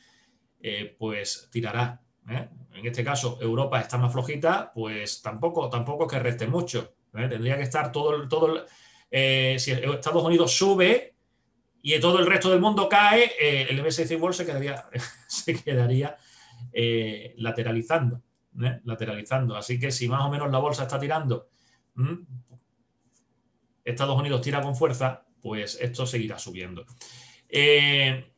eh, 0.60 0.94
pues 0.98 1.48
tirará. 1.50 2.02
En 2.30 2.86
este 2.86 3.04
caso, 3.04 3.38
Europa 3.40 3.80
está 3.80 3.98
más 3.98 4.12
flojita, 4.12 4.72
pues 4.72 5.20
tampoco, 5.20 5.68
tampoco 5.68 6.06
que 6.06 6.18
reste 6.18 6.46
mucho. 6.46 6.94
Tendría 7.12 7.56
que 7.56 7.64
estar 7.64 7.90
todo, 7.90 8.28
todo 8.28 8.64
si 9.10 9.70
Estados 9.72 10.22
Unidos 10.22 10.56
sube 10.56 11.14
y 11.82 11.98
todo 11.98 12.20
el 12.20 12.26
resto 12.26 12.50
del 12.50 12.60
mundo 12.60 12.88
cae, 12.88 13.32
el 13.68 13.82
MSCI 13.82 14.14
World 14.16 14.36
se 14.36 14.46
quedaría, 14.46 14.84
se 15.26 15.60
quedaría 15.62 16.16
eh, 16.72 17.34
lateralizando, 17.38 18.22
¿eh? 18.62 18.80
lateralizando. 18.84 19.56
Así 19.56 19.78
que 19.78 19.90
si 19.90 20.08
más 20.08 20.22
o 20.22 20.30
menos 20.30 20.50
la 20.50 20.58
bolsa 20.58 20.84
está 20.84 20.98
tirando, 20.98 21.48
Estados 23.84 24.18
Unidos 24.18 24.40
tira 24.40 24.62
con 24.62 24.76
fuerza, 24.76 25.24
pues 25.40 25.78
esto 25.80 26.06
seguirá 26.06 26.38
subiendo. 26.38 26.86
Eh, 27.48 28.32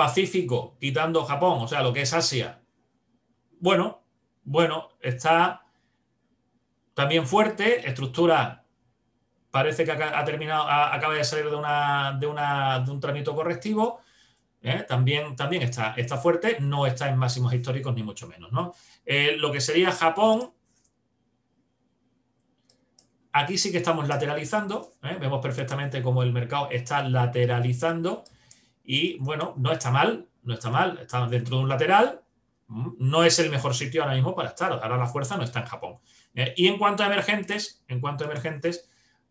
Pacífico, 0.00 0.78
quitando 0.80 1.26
Japón, 1.26 1.58
o 1.60 1.68
sea, 1.68 1.82
lo 1.82 1.92
que 1.92 2.00
es 2.00 2.14
Asia. 2.14 2.62
Bueno, 3.58 4.02
bueno, 4.44 4.88
está 4.98 5.66
también 6.94 7.26
fuerte, 7.26 7.86
estructura 7.86 8.64
parece 9.50 9.84
que 9.84 9.92
ha 9.92 10.24
terminado, 10.24 10.62
acaba 10.66 11.12
de 11.12 11.22
salir 11.22 11.50
de, 11.50 11.54
una, 11.54 12.16
de, 12.18 12.26
un 12.90 12.98
trámite 12.98 13.30
correctivo. 13.30 14.00
¿eh? 14.62 14.86
También, 14.88 15.36
también 15.36 15.64
está, 15.64 15.92
está, 15.98 16.16
fuerte, 16.16 16.56
no 16.60 16.86
está 16.86 17.10
en 17.10 17.18
máximos 17.18 17.52
históricos 17.52 17.94
ni 17.94 18.02
mucho 18.02 18.26
menos. 18.26 18.50
¿no? 18.52 18.72
Eh, 19.04 19.36
lo 19.36 19.52
que 19.52 19.60
sería 19.60 19.92
Japón, 19.92 20.54
aquí 23.32 23.58
sí 23.58 23.70
que 23.70 23.76
estamos 23.76 24.08
lateralizando, 24.08 24.92
¿eh? 25.02 25.18
vemos 25.20 25.42
perfectamente 25.42 26.02
cómo 26.02 26.22
el 26.22 26.32
mercado 26.32 26.70
está 26.70 27.06
lateralizando 27.06 28.24
y 28.84 29.18
bueno, 29.18 29.54
no 29.56 29.72
está 29.72 29.90
mal, 29.90 30.26
no 30.42 30.54
está 30.54 30.70
mal, 30.70 30.98
está 30.98 31.26
dentro 31.26 31.56
de 31.56 31.62
un 31.62 31.68
lateral, 31.68 32.22
no 32.68 33.24
es 33.24 33.38
el 33.38 33.50
mejor 33.50 33.74
sitio 33.74 34.02
ahora 34.02 34.14
mismo 34.14 34.34
para 34.34 34.50
estar, 34.50 34.72
ahora 34.72 34.96
la 34.96 35.06
fuerza 35.06 35.36
no 35.36 35.42
está 35.42 35.60
en 35.60 35.66
Japón. 35.66 35.98
y 36.56 36.68
en 36.68 36.78
cuanto 36.78 37.02
a 37.02 37.06
emergentes, 37.06 37.82
en 37.88 38.00
cuanto 38.00 38.24
a 38.24 38.26
emergentes, 38.28 38.90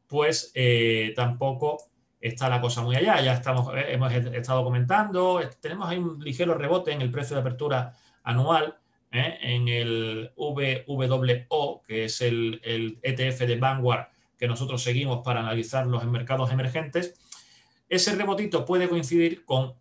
pues 0.10 0.52
eh, 0.56 1.14
tampoco 1.16 1.78
está 2.20 2.50
la 2.50 2.60
cosa 2.60 2.82
muy 2.82 2.96
allá. 2.96 3.22
Ya 3.22 3.34
estamos, 3.34 3.74
eh, 3.76 3.94
hemos 3.94 4.12
estado 4.12 4.64
comentando, 4.64 5.40
tenemos 5.62 5.88
ahí 5.88 6.00
un 6.00 6.20
ligero 6.20 6.56
rebote 6.56 6.92
en 6.92 7.02
el 7.02 7.12
precio 7.12 7.36
de 7.36 7.42
apertura 7.42 7.96
anual, 8.24 8.76
eh, 9.12 9.38
en 9.42 9.68
el 9.68 10.32
VWO, 10.36 11.84
que 11.84 12.06
es 12.06 12.22
el, 12.22 13.00
ETF 13.02 13.40
de 13.42 13.58
Vanguard 13.58 14.08
que 14.38 14.48
nosotros 14.48 14.82
seguimos 14.82 15.22
para 15.24 15.42
analizar 15.42 15.86
los 15.86 16.06
mercados 16.06 16.52
emergentes. 16.52 17.20
Ese 17.90 18.16
rebotito 18.16 18.66
puede 18.66 18.88
coincidir 18.88 19.44
con 19.44 19.74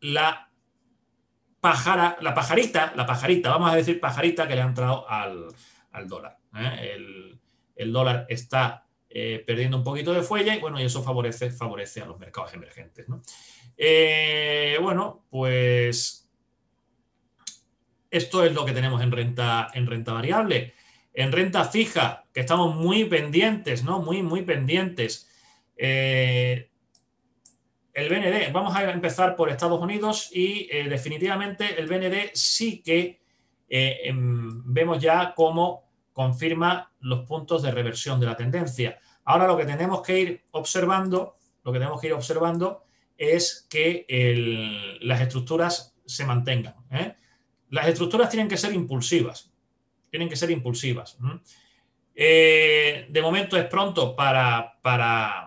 la 0.00 0.50
pajara, 1.60 2.16
la 2.20 2.34
pajarita, 2.34 2.92
la 2.94 3.06
pajarita, 3.06 3.50
vamos 3.50 3.72
a 3.72 3.76
decir 3.76 3.98
pajarita 3.98 4.46
que 4.46 4.54
le 4.54 4.62
ha 4.62 4.66
entrado 4.66 5.08
al, 5.08 5.48
dólar. 6.06 6.38
El, 6.54 7.40
el, 7.74 7.92
dólar 7.92 8.26
está 8.28 8.86
eh, 9.08 9.42
perdiendo 9.46 9.78
un 9.78 9.84
poquito 9.84 10.12
de 10.12 10.22
fuelle 10.22 10.56
y 10.56 10.60
bueno, 10.60 10.78
y 10.80 10.84
eso 10.84 11.02
favorece, 11.02 11.50
favorece 11.50 12.02
a 12.02 12.06
los 12.06 12.18
mercados 12.18 12.52
emergentes. 12.54 13.06
Eh, 13.76 14.78
bueno, 14.80 15.24
pues 15.30 16.30
esto 18.10 18.44
es 18.44 18.54
lo 18.54 18.64
que 18.64 18.72
tenemos 18.72 19.02
en 19.02 19.12
renta, 19.12 19.68
en 19.74 19.86
renta 19.86 20.12
variable. 20.12 20.74
En 21.12 21.32
renta 21.32 21.64
fija, 21.64 22.26
que 22.32 22.40
estamos 22.40 22.74
muy 22.74 23.04
pendientes, 23.06 23.84
¿no? 23.84 24.00
Muy, 24.00 24.22
muy 24.22 24.42
pendientes. 24.42 25.30
Eh, 25.76 26.70
el 27.92 28.08
BND, 28.08 28.52
vamos 28.52 28.74
a 28.76 28.90
empezar 28.90 29.36
por 29.36 29.50
Estados 29.50 29.80
Unidos 29.80 30.30
y 30.32 30.66
definitivamente 30.66 31.80
el 31.80 31.86
BND 31.86 32.30
sí 32.34 32.82
que 32.82 33.22
em, 33.68 34.62
vemos 34.66 35.00
ya 35.00 35.32
cómo 35.34 35.86
confirma 36.12 36.92
los 37.00 37.26
puntos 37.26 37.62
de 37.62 37.70
reversión 37.70 38.20
de 38.20 38.26
la 38.26 38.36
tendencia. 38.36 38.98
Ahora 39.24 39.46
lo 39.46 39.56
que 39.56 39.64
tenemos 39.64 40.02
que 40.02 40.20
ir 40.20 40.44
observando, 40.52 41.36
lo 41.64 41.72
que 41.72 41.78
tenemos 41.78 42.00
que 42.00 42.06
ir 42.06 42.12
observando 42.12 42.84
es 43.18 43.66
que 43.68 44.98
las 45.02 45.20
estructuras 45.20 45.96
se 46.04 46.24
mantengan. 46.24 46.74
¿eh? 46.90 47.14
Las 47.70 47.88
estructuras 47.88 48.30
tienen 48.30 48.48
que 48.48 48.56
ser 48.56 48.72
impulsivas, 48.72 49.52
tienen 50.10 50.28
que 50.28 50.36
ser 50.36 50.50
impulsivas. 50.50 51.18
Eh, 52.14 53.06
de 53.10 53.22
momento 53.22 53.56
es 53.56 53.64
pronto 53.66 54.14
para, 54.14 54.78
para, 54.80 55.45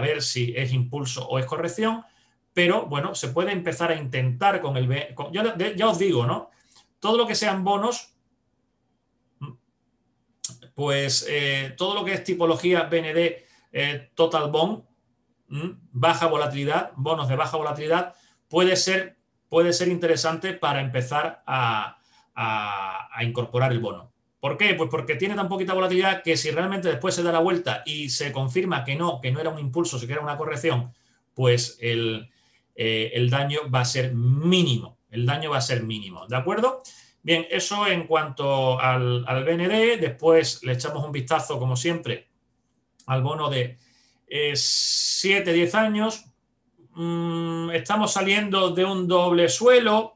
ver 0.00 0.22
si 0.22 0.54
es 0.56 0.72
impulso 0.72 1.26
o 1.28 1.38
es 1.38 1.46
corrección, 1.46 2.04
pero 2.52 2.86
bueno, 2.86 3.14
se 3.14 3.28
puede 3.28 3.52
empezar 3.52 3.90
a 3.90 3.96
intentar 3.96 4.60
con 4.60 4.76
el... 4.76 4.88
ya, 5.32 5.56
ya 5.56 5.88
os 5.88 5.98
digo, 5.98 6.26
¿no? 6.26 6.50
Todo 7.00 7.18
lo 7.18 7.26
que 7.26 7.34
sean 7.34 7.64
bonos 7.64 8.16
pues 10.76 11.26
eh, 11.28 11.74
todo 11.76 11.94
lo 11.94 12.04
que 12.04 12.12
es 12.12 12.22
tipología 12.22 12.82
BND 12.82 13.46
eh, 13.72 14.10
Total 14.14 14.50
Bond, 14.50 14.84
baja 15.90 16.26
volatilidad, 16.26 16.92
bonos 16.96 17.28
de 17.28 17.36
baja 17.36 17.56
volatilidad, 17.56 18.14
puede 18.48 18.76
ser 18.76 19.16
puede 19.48 19.72
ser 19.72 19.88
interesante 19.88 20.52
para 20.52 20.80
empezar 20.82 21.42
a, 21.46 21.98
a 22.34 23.24
incorporar 23.24 23.72
el 23.72 23.78
bono. 23.78 24.12
¿Por 24.40 24.56
qué? 24.56 24.74
Pues 24.74 24.90
porque 24.90 25.16
tiene 25.16 25.34
tan 25.34 25.48
poquita 25.48 25.74
volatilidad 25.74 26.22
que 26.22 26.36
si 26.36 26.50
realmente 26.50 26.88
después 26.88 27.14
se 27.14 27.22
da 27.22 27.32
la 27.32 27.38
vuelta 27.40 27.82
y 27.86 28.10
se 28.10 28.32
confirma 28.32 28.84
que 28.84 28.94
no, 28.94 29.20
que 29.20 29.32
no 29.32 29.40
era 29.40 29.50
un 29.50 29.58
impulso, 29.58 29.98
sino 29.98 30.06
que 30.06 30.12
era 30.12 30.22
una 30.22 30.36
corrección, 30.36 30.92
pues 31.34 31.78
el, 31.80 32.30
eh, 32.74 33.10
el 33.14 33.30
daño 33.30 33.70
va 33.74 33.80
a 33.80 33.84
ser 33.84 34.14
mínimo. 34.14 34.98
El 35.10 35.24
daño 35.24 35.50
va 35.50 35.58
a 35.58 35.62
ser 35.62 35.82
mínimo, 35.82 36.26
¿de 36.26 36.36
acuerdo? 36.36 36.82
Bien, 37.22 37.46
eso 37.50 37.86
en 37.86 38.06
cuanto 38.06 38.78
al, 38.78 39.24
al 39.26 39.44
BND. 39.44 39.98
Después 40.00 40.62
le 40.62 40.74
echamos 40.74 41.04
un 41.04 41.10
vistazo, 41.10 41.58
como 41.58 41.76
siempre, 41.76 42.28
al 43.06 43.22
bono 43.22 43.50
de 43.50 43.78
7-10 44.28 45.48
eh, 45.56 45.70
años. 45.76 46.24
Mm, 46.94 47.70
estamos 47.70 48.12
saliendo 48.12 48.70
de 48.70 48.84
un 48.84 49.08
doble 49.08 49.48
suelo. 49.48 50.15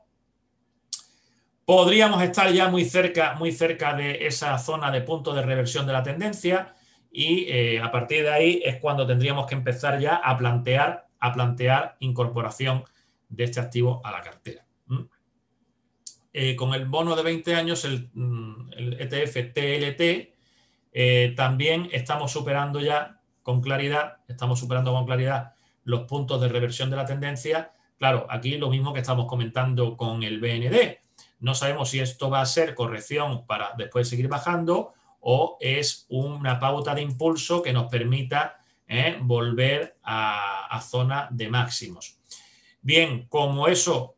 Podríamos 1.71 2.21
estar 2.25 2.53
ya 2.53 2.69
muy 2.69 2.85
cerca, 2.85 3.35
muy 3.35 3.53
cerca 3.53 3.95
de 3.95 4.27
esa 4.27 4.59
zona 4.59 4.91
de 4.91 5.03
punto 5.03 5.33
de 5.33 5.43
reversión 5.43 5.87
de 5.87 5.93
la 5.93 6.03
tendencia 6.03 6.75
y 7.13 7.45
eh, 7.45 7.81
a 7.81 7.93
partir 7.93 8.25
de 8.25 8.33
ahí 8.33 8.63
es 8.65 8.79
cuando 8.81 9.07
tendríamos 9.07 9.47
que 9.47 9.55
empezar 9.55 10.01
ya 10.01 10.17
a 10.17 10.37
plantear 10.37 11.07
a 11.21 11.33
plantear 11.33 11.97
incorporación 12.01 12.83
de 13.29 13.45
este 13.45 13.61
activo 13.61 14.01
a 14.03 14.11
la 14.11 14.21
cartera. 14.21 14.67
Eh, 16.33 16.57
con 16.57 16.75
el 16.75 16.87
bono 16.87 17.15
de 17.15 17.23
20 17.23 17.55
años, 17.55 17.85
el, 17.85 18.11
ETF 18.99 19.37
mm, 19.37 19.39
e 19.39 19.45
TLT, 19.45 20.35
eh, 20.93 21.35
también 21.37 21.89
estamos 21.93 22.33
superando 22.33 22.81
ya 22.81 23.21
con 23.45 23.61
claridad, 23.61 24.17
estamos 24.27 24.59
superando 24.59 24.93
con 24.93 25.07
claridad 25.07 25.55
los 25.85 26.01
puntos 26.01 26.41
de 26.41 26.49
reversión 26.49 26.91
de 26.91 26.97
la 26.97 27.07
tendencia. 27.07 27.71
Claro, 27.97 28.27
aquí 28.29 28.59
lo 28.59 28.71
mismo 28.71 28.93
que 28.93 28.99
estamos 28.99 29.27
comentando 29.27 29.97
con 29.97 30.25
el 30.25 30.41
BND. 30.41 31.10
No 31.41 31.55
sabemos 31.55 31.91
si 31.91 32.01
esto 32.01 32.31
va 32.31 32.41
a 32.41 32.47
ser 32.47 32.75
corrección 32.75 33.47
para 33.47 33.73
después 33.77 34.09
seguir 34.09 34.29
bajando 34.29 34.93
o 35.21 35.57
es 35.61 36.07
una 36.09 36.59
pauta 36.59 36.95
de 36.95 37.03
impulso 37.03 37.63
que 37.63 37.73
nos 37.73 37.91
permita 37.91 38.59
¿eh? 38.87 39.19
volver 39.21 39.99
a, 40.03 40.81
zona 40.83 41.29
de 41.31 41.49
máximos. 41.49 42.19
Bien, 42.83 43.27
como 43.29 43.69
eso 43.69 44.17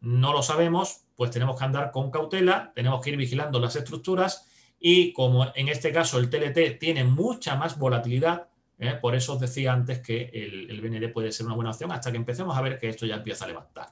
no 0.00 0.32
lo 0.32 0.42
sabemos, 0.42 1.04
pues 1.16 1.30
tenemos 1.30 1.58
que 1.58 1.64
andar 1.64 1.90
con 1.90 2.10
cautela, 2.10 2.72
tenemos 2.74 3.00
que 3.00 3.10
ir 3.10 3.16
vigilando 3.16 3.58
las 3.58 3.74
estructuras 3.76 4.46
y 4.78 5.12
como 5.12 5.50
en 5.54 5.68
este 5.68 5.92
caso 5.92 6.18
el 6.18 6.30
TLT 6.30 6.78
tiene 6.78 7.04
mucha 7.04 7.56
más 7.56 7.78
volatilidad, 7.78 8.48
¿eh? 8.78 8.94
por 9.00 9.14
eso 9.16 9.34
os 9.34 9.40
decía 9.40 9.72
antes 9.72 10.00
que 10.00 10.30
el, 10.32 10.80
BND 10.80 11.12
puede 11.12 11.32
ser 11.32 11.46
una 11.46 11.56
buena 11.56 11.70
opción 11.70 11.90
hasta 11.90 12.10
que 12.10 12.18
empecemos 12.18 12.56
a 12.56 12.60
ver 12.60 12.78
que 12.78 12.90
esto 12.90 13.06
ya 13.06 13.16
empieza 13.16 13.46
a 13.46 13.48
levantar. 13.48 13.88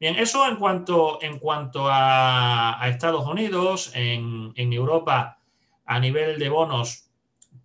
Bien, 0.00 0.16
eso 0.16 0.46
en 0.46 0.56
cuanto, 0.56 1.20
en 1.22 1.38
cuanto 1.38 1.86
a, 1.88 2.80
Estados 2.88 3.26
Unidos, 3.26 3.90
en, 3.94 4.52
en 4.54 4.72
Europa, 4.72 5.40
a 5.84 5.98
nivel 5.98 6.38
de 6.38 6.48
bonos, 6.48 7.10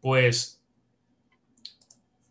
pues 0.01 0.61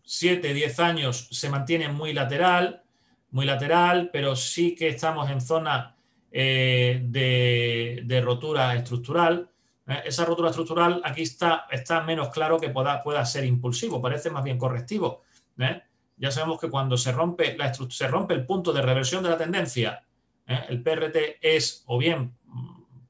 7, 0.03 0.53
10 0.53 0.81
años 0.81 1.29
se 1.31 1.49
mantiene 1.49 1.89
muy 1.89 2.13
lateral, 2.13 2.83
muy 3.31 3.47
lateral, 3.47 4.11
pero 4.13 4.37
sí 4.37 4.75
que 4.75 4.89
estamos 4.89 5.31
en 5.31 5.41
zona 5.41 5.97
eh, 6.31 7.01
de, 7.03 8.21
rotura 8.23 8.75
estructural. 8.75 9.49
¿eh? 9.87 10.03
esa 10.05 10.25
rotura 10.25 10.51
estructural 10.51 11.01
aquí 11.05 11.23
está, 11.23 11.67
está 11.71 12.03
menos 12.03 12.29
claro 12.29 12.59
que 12.59 12.71
pueda, 12.71 13.03
pueda 13.03 13.25
ser 13.25 13.45
impulsivo, 13.45 14.01
parece 14.01 14.31
más 14.31 14.45
bien 14.45 14.59
correctivo. 14.59 15.23
¿eh? 15.59 15.83
Ya 16.23 16.31
sabemos 16.31 16.61
que 16.61 16.71
cuando 16.71 16.97
se 16.97 17.11
rompe, 17.11 17.57
la 17.59 17.75
se 17.75 18.07
rompe 18.07 18.33
el 18.33 18.47
punto 18.47 18.73
de 18.73 18.81
reversión 18.81 19.25
de 19.25 19.31
la 19.31 19.37
tendencia, 19.37 20.05
el 20.47 20.81
PRT 20.81 21.41
es 21.43 21.83
o 21.87 21.99
bien 21.99 22.37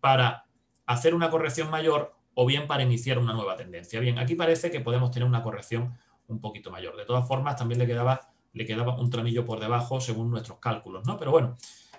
para 0.01 0.47
hacer 0.87 1.15
una 1.15 1.29
corrección 1.29 1.69
mayor 1.69 2.17
o 2.33 2.47
bien 2.47 2.67
para 2.67 2.83
iniciar 2.83 3.19
una 3.19 3.35
nueva 3.35 3.55
tendencia. 3.55 4.01
Bien, 4.01 4.19
aquí 4.19 4.35
parece 4.35 4.71
que 4.71 4.81
podemos 4.81 5.11
tener 5.11 5.29
una 5.29 5.43
corrección 5.43 5.93
un 6.29 6.41
poquito 6.41 6.71
mayor. 6.71 6.97
De 6.97 7.05
todas 7.05 7.29
formas, 7.29 7.55
también 7.55 7.81
le 7.81 7.87
quedaba, 7.87 8.33
le 8.55 8.65
quedaba 8.65 8.99
un 8.99 9.11
tramillo 9.11 9.45
por 9.45 9.61
debajo 9.61 10.01
según 10.01 10.31
nuestros 10.31 10.59
cálculos, 10.59 11.07
¿no? 11.07 11.19
Pero 11.19 11.33
bueno, 11.33 11.59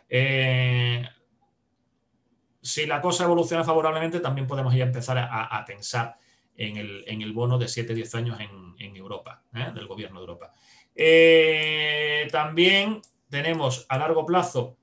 eh, 0.10 1.08
si 2.60 2.88
la 2.88 3.00
cosa 3.00 3.26
evoluciona 3.26 3.64
favorablemente, 3.64 4.20
también 4.20 4.48
podemos 4.48 4.74
ya 4.74 4.86
empezar 4.86 5.20
a, 5.20 5.64
pensar 5.64 6.18
en 6.56 6.78
el, 7.22 7.34
bono 7.34 7.60
de 7.60 7.68
7-10 7.68 8.16
años 8.16 8.40
en, 8.40 8.96
Europa, 8.96 9.44
¿eh? 9.54 9.72
del 9.76 9.86
gobierno 9.86 10.20
de 10.20 10.24
Europa. 10.24 10.54
Eh, 10.96 12.28
también 12.32 13.02
tenemos 13.30 13.86
a 13.90 13.98
largo 13.98 14.26
plazo, 14.26 14.78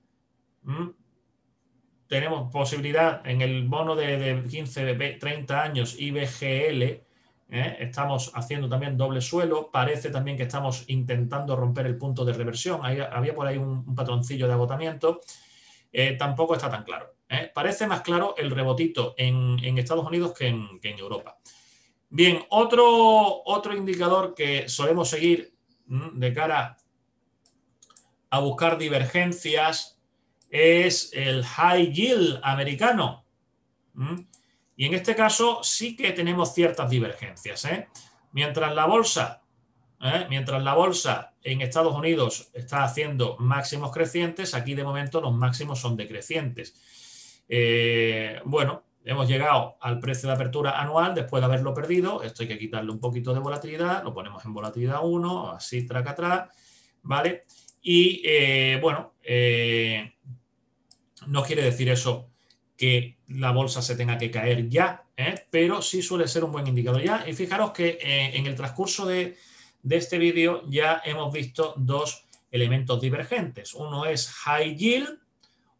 tenemos 2.08 2.50
posibilidad 2.52 3.26
en 3.26 3.40
el 3.40 3.66
bono 3.68 3.94
de, 3.94 4.18
de 4.18 4.48
15, 4.48 4.94
30 5.18 5.62
años 5.62 5.96
IBGL, 5.98 7.02
¿eh? 7.50 7.76
Estamos 7.80 8.30
haciendo 8.34 8.68
también 8.68 8.96
doble 8.96 9.20
suelo. 9.20 9.70
Parece 9.70 10.10
también 10.10 10.36
que 10.36 10.44
estamos 10.44 10.84
intentando 10.88 11.56
romper 11.56 11.86
el 11.86 11.98
punto 11.98 12.24
de 12.24 12.32
reversión. 12.32 12.80
había 12.84 13.34
por 13.34 13.46
ahí 13.46 13.58
un, 13.58 13.94
patroncillo 13.94 14.46
de 14.46 14.52
agotamiento. 14.52 15.20
Eh, 15.92 16.16
tampoco 16.16 16.54
está 16.54 16.70
tan 16.70 16.84
claro. 16.84 17.14
Parece 17.54 17.86
más 17.86 18.00
claro 18.00 18.34
el 18.36 18.50
rebotito 18.50 19.14
en, 19.16 19.78
Estados 19.78 20.04
Unidos 20.04 20.32
que 20.36 20.48
en, 20.48 20.98
Europa. 20.98 21.38
Bien, 22.08 22.42
otro, 22.48 23.42
otro 23.44 23.76
indicador 23.76 24.34
que 24.34 24.68
solemos 24.68 25.08
seguir 25.08 25.54
de 25.90 26.32
cara 26.32 26.76
a 28.30 28.38
buscar 28.38 28.78
divergencias 28.78 30.00
es 30.48 31.10
el 31.12 31.44
high 31.44 31.92
yield 31.92 32.40
americano. 32.42 33.24
Y 34.76 34.86
en 34.86 34.94
este 34.94 35.14
caso 35.14 35.62
sí 35.62 35.96
que 35.96 36.12
tenemos 36.12 36.54
ciertas 36.54 36.88
divergencias. 36.88 37.64
¿eh? 37.64 37.88
Mientras 38.32 38.74
la 38.74 38.86
bolsa, 38.86 39.42
¿eh? 40.00 40.26
mientras 40.30 40.62
la 40.62 40.74
bolsa 40.74 41.34
en 41.42 41.60
Estados 41.60 41.94
Unidos 41.94 42.50
está 42.54 42.84
haciendo 42.84 43.36
máximos 43.38 43.92
crecientes, 43.92 44.54
aquí 44.54 44.74
de 44.74 44.84
momento 44.84 45.20
los 45.20 45.34
máximos 45.34 45.80
son 45.80 45.96
decrecientes. 45.96 47.42
Eh, 47.48 48.40
bueno, 48.44 48.84
hemos 49.04 49.28
llegado 49.28 49.76
al 49.80 49.98
precio 49.98 50.28
de 50.28 50.34
apertura 50.34 50.80
anual 50.80 51.14
después 51.14 51.40
de 51.40 51.46
haberlo 51.46 51.74
perdido. 51.74 52.22
Esto 52.22 52.42
hay 52.42 52.48
que 52.48 52.58
quitarle 52.58 52.90
un 52.90 53.00
poquito 53.00 53.32
de 53.32 53.40
volatilidad, 53.40 54.04
lo 54.04 54.12
ponemos 54.12 54.44
en 54.44 54.52
volatilidad 54.52 55.00
1, 55.02 55.52
así 55.52 55.86
traca 55.86 56.10
atrás, 56.10 56.50
¿vale? 57.02 57.44
Y 57.82 58.76
bueno, 58.78 59.14
no 61.26 61.42
quiere 61.42 61.62
decir 61.62 61.88
eso 61.88 62.30
que 62.80 63.18
la 63.28 63.52
bolsa 63.52 63.82
se 63.82 63.94
tenga 63.94 64.16
que 64.16 64.30
caer 64.30 64.68
ya, 64.70 65.04
¿eh? 65.14 65.34
pero 65.50 65.82
sí 65.82 66.00
suele 66.00 66.26
ser 66.26 66.44
un 66.44 66.52
buen 66.52 66.66
indicador 66.66 67.02
ya. 67.02 67.24
Y 67.28 67.34
fijaros 67.34 67.72
que 67.72 67.98
eh, 68.00 68.30
en 68.38 68.46
el 68.46 68.54
transcurso 68.54 69.04
de, 69.04 69.36
este 69.88 70.16
vídeo 70.16 70.62
ya 70.66 71.02
hemos 71.04 71.30
visto 71.30 71.74
dos 71.76 72.26
elementos 72.50 72.98
divergentes. 73.00 73.74
Uno 73.74 74.06
es 74.06 74.30
high 74.30 74.74
yield, 74.76 75.18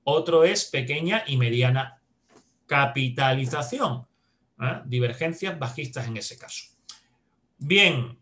otro 0.05 0.45
es 0.45 0.67
pequeña 0.67 1.25
y 1.27 1.39
mediana 1.39 2.00
capitalización. 2.71 4.07
¿eh? 4.63 4.81
Divergencias 4.85 5.59
bajistas 5.59 6.07
en 6.07 6.17
ese 6.17 6.39
caso. 6.39 6.67
Bien, 7.59 8.17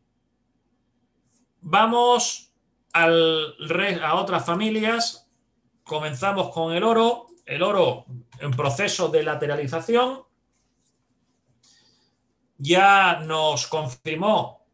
vamos 1.60 2.50
a 2.94 4.14
otras 4.14 4.46
familias. 4.46 5.28
Comenzamos 5.84 6.48
con 6.48 6.72
el 6.72 6.82
oro 6.82 7.26
el 7.44 7.62
oro 7.62 8.04
en 8.40 8.50
proceso 8.50 9.08
de 9.08 9.22
lateralización 9.22 10.22
ya 12.58 13.20
nos 13.24 13.66
confirmó 13.66 14.66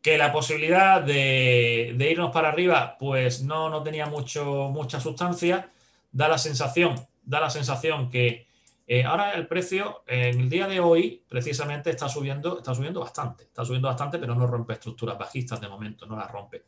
que 0.00 0.18
la 0.18 0.32
posibilidad 0.32 1.02
de, 1.02 1.96
irnos 1.98 2.30
para 2.30 2.48
arriba 2.50 2.96
pues 2.98 3.42
no, 3.42 3.70
no 3.70 3.82
tenía 3.82 4.06
mucho, 4.06 4.68
mucha 4.72 5.00
sustancia. 5.00 5.70
Da 6.12 6.28
la 6.28 6.38
sensación, 6.38 6.94
da 7.22 7.40
la 7.40 7.50
sensación 7.50 8.10
que 8.10 8.46
eh, 8.86 9.04
ahora 9.04 9.32
el 9.32 9.46
precio 9.46 10.02
en 10.06 10.40
el 10.40 10.50
día 10.50 10.66
de 10.66 10.80
hoy 10.80 11.24
precisamente 11.28 11.90
está 11.90 12.08
subiendo, 12.08 12.58
está 12.58 12.74
subiendo 12.74 13.00
bastante, 13.00 13.44
está 13.44 13.64
subiendo 13.64 13.88
bastante, 13.88 14.18
pero 14.18 14.34
no 14.34 14.46
rompe 14.46 14.74
estructuras 14.74 15.16
bajistas 15.16 15.60
de 15.60 15.68
momento, 15.68 16.04
no 16.06 16.16
las 16.16 16.30
rompe. 16.30 16.64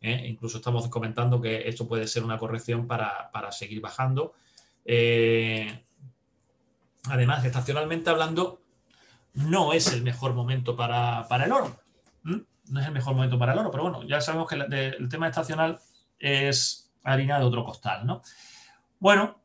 ¿eh? 0.00 0.26
Incluso 0.28 0.58
estamos 0.58 0.86
comentando 0.88 1.40
que 1.40 1.66
esto 1.66 1.88
puede 1.88 2.06
ser 2.06 2.22
una 2.22 2.38
corrección 2.38 2.86
para, 2.86 3.30
seguir 3.50 3.80
bajando. 3.80 4.34
Eh, 4.84 5.86
además, 7.08 7.44
estacionalmente 7.44 8.10
hablando, 8.10 8.60
no 9.32 9.72
es 9.72 9.92
el 9.92 10.02
mejor 10.02 10.34
momento 10.34 10.76
para, 10.76 11.26
el 11.44 11.52
oro. 11.52 11.76
No 12.22 12.80
es 12.80 12.86
el 12.86 12.92
mejor 12.92 13.14
momento 13.14 13.38
para 13.38 13.52
el 13.52 13.58
oro, 13.58 13.70
pero 13.70 13.82
bueno, 13.84 14.04
ya 14.04 14.20
sabemos 14.20 14.48
que 14.48 14.56
el, 14.56 15.08
tema 15.08 15.28
estacional 15.28 15.80
es 16.18 16.92
harina 17.02 17.38
de 17.38 17.44
otro 17.44 17.64
costal, 17.64 18.06
¿no? 18.06 18.22
Bueno, 18.98 19.40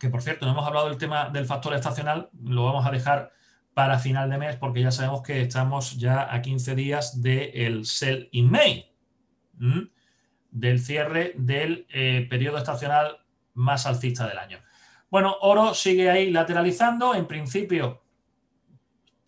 que 0.00 0.08
por 0.08 0.22
cierto, 0.22 0.46
no 0.46 0.52
hemos 0.52 0.66
hablado 0.66 0.88
del 0.88 0.98
tema 0.98 1.28
del 1.28 1.46
factor 1.46 1.74
estacional, 1.74 2.30
lo 2.42 2.64
vamos 2.64 2.86
a 2.86 2.90
dejar 2.90 3.32
para 3.74 3.98
final 3.98 4.30
de 4.30 4.38
mes 4.38 4.56
porque 4.56 4.80
ya 4.80 4.90
sabemos 4.90 5.22
que 5.22 5.42
estamos 5.42 5.98
ya 5.98 6.34
a 6.34 6.42
15 6.42 6.74
días 6.74 7.22
del 7.22 7.84
sell 7.84 8.28
in 8.32 8.50
May. 8.50 8.90
del 10.50 10.80
cierre 10.80 11.34
del 11.36 11.86
eh, 11.90 12.26
periodo 12.28 12.58
estacional 12.58 13.18
más 13.54 13.86
alcista 13.86 14.26
del 14.26 14.38
año. 14.38 14.58
Bueno, 15.10 15.36
oro 15.42 15.74
sigue 15.74 16.10
ahí 16.10 16.30
lateralizando, 16.30 17.14
en 17.14 17.26
principio, 17.26 18.02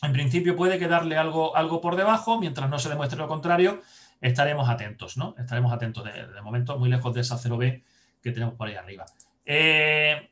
en 0.02 0.12
principio 0.12 0.56
puede 0.56 0.78
quedarle 0.78 1.16
algo, 1.16 1.54
algo 1.54 1.80
por 1.80 1.96
debajo, 1.96 2.40
mientras 2.40 2.68
no 2.70 2.78
se 2.78 2.88
demuestre 2.88 3.18
lo 3.18 3.28
contrario, 3.28 3.82
estaremos 4.20 4.68
atentos, 4.68 5.16
¿no? 5.16 5.34
Estaremos 5.38 5.72
atentos 5.72 6.04
de, 6.04 6.42
momento, 6.42 6.78
muy 6.78 6.88
lejos 6.88 7.14
de 7.14 7.20
esa 7.20 7.36
0B 7.36 7.84
que 8.22 8.32
tenemos 8.32 8.54
por 8.54 8.68
ahí 8.68 8.74
arriba. 8.74 9.04
Eh, 9.44 10.31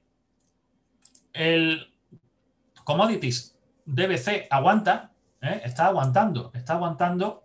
el 1.32 1.92
commodities 2.84 3.56
DBC 3.84 4.46
aguanta, 4.50 5.12
¿eh? 5.40 5.62
está 5.64 5.86
aguantando, 5.86 6.50
está 6.54 6.74
aguantando 6.74 7.44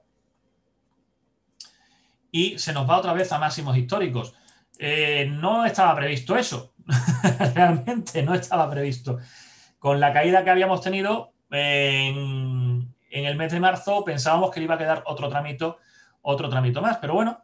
y 2.32 2.60
se 2.60 2.74
nos 2.74 2.90
va 2.90 2.98
otra 2.98 3.14
vez 3.14 3.32
a 3.32 3.40
máximos 3.40 3.78
históricos. 3.78 4.36
Eh, 4.78 5.28
no 5.32 5.66
estaba 5.66 5.96
previsto 5.96 6.36
eso, 6.36 6.74
realmente 7.56 8.22
no 8.24 8.34
estaba 8.34 8.70
previsto. 8.70 9.20
Con 9.80 10.00
la 10.00 10.12
caída 10.12 10.44
que 10.44 10.50
habíamos 10.50 10.82
tenido 10.82 11.32
en, 11.52 12.94
el 13.10 13.38
mes 13.38 13.52
de 13.52 13.60
marzo 13.60 14.04
pensábamos 14.04 14.52
que 14.52 14.60
le 14.60 14.66
iba 14.66 14.76
a 14.76 14.80
quedar 14.80 15.04
otro 15.06 15.30
trámite, 15.30 15.74
otro 16.22 16.50
trámite 16.50 16.82
más, 16.82 16.98
pero 16.98 17.14
bueno, 17.14 17.44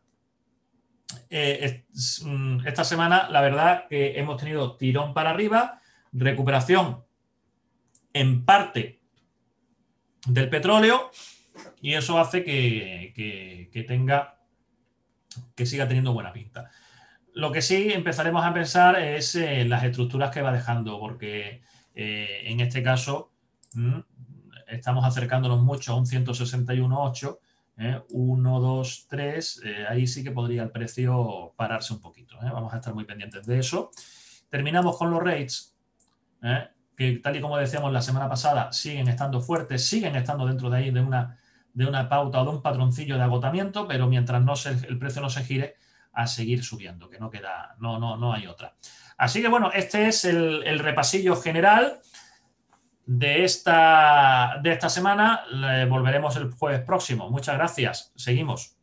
eh, 1.30 1.86
mm, 2.24 2.68
esta 2.68 2.84
semana 2.84 3.30
la 3.30 3.42
verdad 3.42 3.88
que 3.88 4.20
hemos 4.20 4.38
tenido 4.38 4.76
tirón 4.76 5.14
para 5.14 5.30
arriba, 5.30 5.81
recuperación 6.12 7.04
en 8.14 8.46
parte 8.46 9.02
del 10.28 10.50
petróleo 10.50 11.12
y 11.82 11.94
eso 11.94 12.20
hace 12.20 12.44
que, 12.44 13.14
que 13.72 13.84
tenga 13.84 14.42
que 15.56 15.66
siga 15.66 15.88
teniendo 15.88 16.14
buena 16.14 16.34
pinta. 16.34 16.70
Lo 17.34 17.52
que 17.52 17.62
sí 17.62 17.92
empezaremos 17.92 18.44
a 18.44 18.54
pensar 18.54 19.00
es 19.00 19.36
en 19.36 19.70
las 19.70 19.84
estructuras 19.84 20.32
que 20.32 20.42
va 20.42 20.52
dejando, 20.52 21.00
porque 21.00 21.62
eh, 21.96 22.42
en 22.46 22.60
este 22.60 22.84
caso 22.84 23.32
mm, 23.74 24.00
estamos 24.68 25.06
acercándonos 25.06 25.62
mucho 25.62 25.94
a 25.94 25.96
un 25.96 26.06
161.8, 26.06 27.40
1, 28.10 28.60
2, 28.60 29.08
3, 29.08 29.62
ahí 29.90 30.06
sí 30.06 30.24
que 30.24 30.32
podría 30.32 30.62
el 30.62 30.72
precio 30.72 31.54
pararse 31.56 31.94
un 31.94 32.02
poquito. 32.02 32.36
¿eh? 32.36 32.50
Vamos 32.52 32.74
a 32.74 32.78
estar 32.78 32.94
muy 32.94 33.06
pendientes 33.06 33.46
de 33.46 33.60
eso. 33.60 33.92
Terminamos 34.50 34.98
con 34.98 35.10
los 35.10 35.24
rates, 35.24 35.71
¿eh? 36.42 36.70
que 36.96 37.14
tal 37.18 37.36
y 37.36 37.42
como 37.42 37.58
decíamos 37.58 37.92
la 37.92 38.02
semana 38.02 38.30
pasada, 38.30 38.72
siguen 38.72 39.08
estando 39.08 39.42
fuertes, 39.42 39.86
siguen 39.86 40.16
estando 40.16 40.46
dentro 40.46 40.70
de 40.70 40.78
ahí 40.78 40.92
de 40.92 41.02
una, 41.02 41.38
de 41.74 41.86
una 41.86 42.08
pauta 42.10 42.42
o 42.42 42.46
de 42.46 42.52
un 42.52 42.62
patroncillo 42.62 43.18
de 43.18 43.24
agotamiento, 43.24 43.88
pero 43.88 44.08
mientras 44.08 44.42
no 44.44 44.54
el 44.88 45.00
precio 45.00 45.22
no 45.22 45.30
se 45.30 45.44
gire, 45.44 45.76
a 46.14 46.28
seguir 46.28 46.64
subiendo, 46.64 47.10
que 47.10 47.20
no 47.20 47.30
queda, 47.30 47.76
no, 47.80 48.00
no, 48.00 48.18
no 48.18 48.34
hay 48.34 48.48
otra. 48.48 48.76
Así 49.18 49.42
que 49.42 49.48
bueno, 49.48 49.72
este 49.74 50.08
es 50.08 50.26
el, 50.26 50.80
repasillo 50.80 51.36
general 51.36 52.02
de 53.06 53.44
esta, 53.44 54.60
de 54.62 54.72
esta 54.72 54.90
semana. 54.90 55.44
volveremos 55.88 56.36
el 56.38 56.52
jueves 56.52 56.82
próximo. 56.82 57.30
Muchas 57.30 57.56
gracias. 57.56 58.12
Seguimos. 58.16 58.81